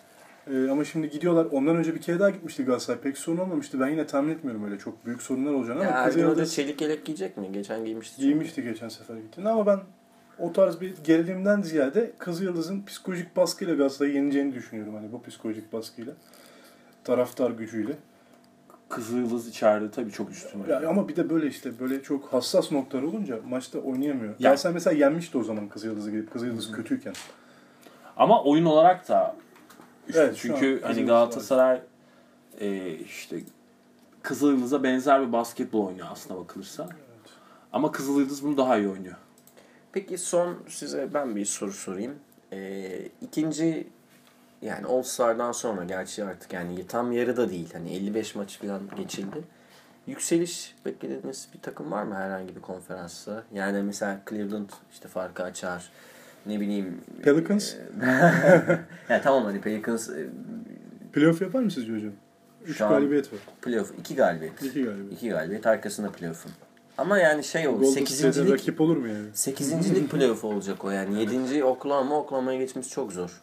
[0.52, 1.46] Ee, ama şimdi gidiyorlar.
[1.52, 3.00] Ondan önce bir kere daha gitmişti Galatasaray.
[3.00, 3.80] Pek sorun olmamıştı.
[3.80, 6.54] Ben yine tahmin etmiyorum öyle çok büyük sorunlar olacağını Ya ama Ergin Hoca Kızıldız...
[6.54, 7.52] çelik yelek giyecek mi?
[7.52, 8.20] Geçen giymişti.
[8.20, 9.78] Giymişti geçen sefer gittiğinde ama ben
[10.38, 14.94] o tarz bir gerilimden ziyade Kızıldız'ın psikolojik baskıyla Galatasaray'ı yeneceğini düşünüyorum.
[14.94, 16.12] Hani bu psikolojik baskıyla.
[17.04, 17.92] Taraftar gücüyle.
[18.88, 20.64] Kızıldız içeride tabii çok üstün.
[20.68, 24.28] Ya, ama bir de böyle işte böyle çok hassas noktalar olunca maçta oynayamıyor.
[24.30, 27.12] Ya- Galatasaray mesela yenmişti o zaman Kızıldız'ı gidip Kızıldız kötüyken.
[28.16, 29.36] Ama oyun olarak da.
[30.14, 31.80] Evet, çünkü an hani Galatasaray
[32.60, 33.40] e, işte
[34.22, 36.88] Kızılyıldız'a benzer bir basketbol oynuyor aslına bakılırsa.
[37.72, 39.16] Ama Kızılyıldız bunu daha iyi oynuyor.
[39.92, 42.14] Peki son size ben bir soru sorayım.
[42.52, 43.88] Ee, ikinci
[44.62, 47.72] yani All Star'dan sonra gerçi artık yani tam yarıda değil.
[47.72, 49.44] Hani 55 maç falan geçildi.
[50.06, 53.44] Yükseliş beklediğiniz bir takım var mı herhangi bir konferansta?
[53.54, 55.90] Yani mesela Cleveland işte farkı açar.
[56.48, 57.00] Ne bileyim.
[57.22, 57.74] Pelicans?
[59.08, 60.26] yani tamam hani Pelicans e,
[61.12, 62.12] Playoff yapar mı sizce hocam?
[62.66, 63.38] 3 Şu an- galibiyet var.
[63.62, 63.92] playoff.
[63.98, 64.62] iki galibiyet.
[64.62, 65.12] 2 galibiyet.
[65.12, 66.52] İki galibiyet arkasında playoff'un.
[66.98, 67.84] Ama yani şey oldu.
[67.86, 69.26] Sekizincilik, rakip olur mu yani?
[69.32, 71.20] sekizincilik playoff olacak o yani.
[71.20, 73.40] Yedinci Oklahoma, Oklahoma'ya geçmesi çok zor.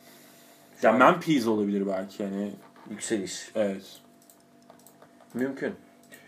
[0.82, 2.51] Şu Ya an Memphis olabilir belki yani.
[2.89, 3.51] yükseliş.
[3.56, 3.84] Evet.
[5.34, 5.74] Mümkün.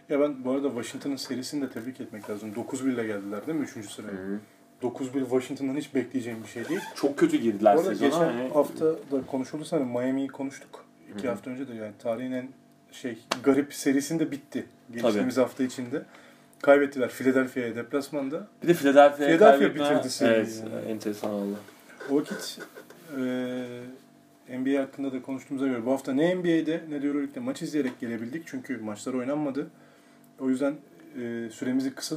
[0.10, 2.54] Ya ben bu arada Washington'ın serisini de tebrik etmek lazım.
[2.54, 3.90] 9-1 ile geldiler değil mi 3.
[3.92, 4.12] sıraya?
[4.18, 4.40] Hı-hı.
[4.84, 6.82] 9-1 Washington'dan hiç bekleyeceğim bir şey değil.
[6.96, 7.94] Çok kötü girdiler sezona.
[7.94, 10.86] geçen Hani hafta da konuşuldu hani Miami'yi konuştuk.
[11.16, 11.32] İki Hı hı.
[11.32, 12.50] hafta önce de yani tarihin en
[12.92, 14.66] şey garip serisinde bitti.
[14.94, 16.04] Geçtiğimiz hafta içinde.
[16.62, 18.48] Kaybettiler Philadelphia'ya deplasmanda.
[18.64, 20.92] bir de Philadelphia'ya Philadelphia bitirdi seriyi Evet, yani.
[20.92, 21.56] enteresan oldu.
[22.10, 22.60] O vakit
[23.18, 28.00] e, NBA hakkında da konuştuğumuza göre bu hafta ne NBA'de ne de Euroleague'de maç izleyerek
[28.00, 28.44] gelebildik.
[28.48, 29.68] Çünkü maçlar oynanmadı.
[30.40, 30.76] O yüzden
[31.22, 32.16] e, süremizi kısa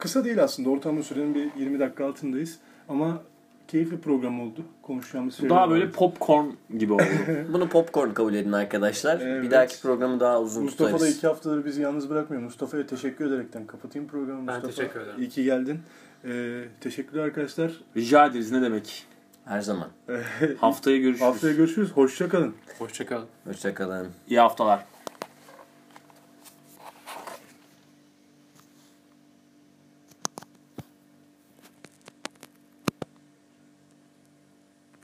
[0.00, 0.70] kısa değil aslında.
[0.70, 2.58] Ortalama sürenin bir 20 dakika altındayız.
[2.88, 3.22] Ama
[3.68, 4.60] keyifli program oldu.
[4.82, 5.70] Konuşacağımız şeyler daha vardı.
[5.70, 6.46] böyle popcorn
[6.78, 7.02] gibi oldu.
[7.52, 9.20] Bunu popcorn kabul edin arkadaşlar.
[9.20, 9.42] Evet.
[9.42, 11.16] Bir dahaki programı daha uzun Mustafa da tutarız.
[11.16, 12.42] iki haftadır bizi yalnız bırakmıyor.
[12.42, 14.46] Mustafa'ya teşekkür ederekten kapatayım programı.
[14.46, 15.20] Ben Mustafa, teşekkür ederim.
[15.20, 15.80] İyi ki geldin.
[16.24, 17.72] Ee, teşekkürler arkadaşlar.
[17.96, 19.06] Rica ederiz ne demek.
[19.44, 19.88] Her zaman.
[20.60, 21.20] Haftaya görüşürüz.
[21.22, 21.92] Haftaya görüşürüz.
[21.92, 22.54] Hoşça kalın.
[22.78, 23.26] Hoşçakalın.
[23.44, 24.08] Hoşçakalın.
[24.28, 24.89] İyi haftalar.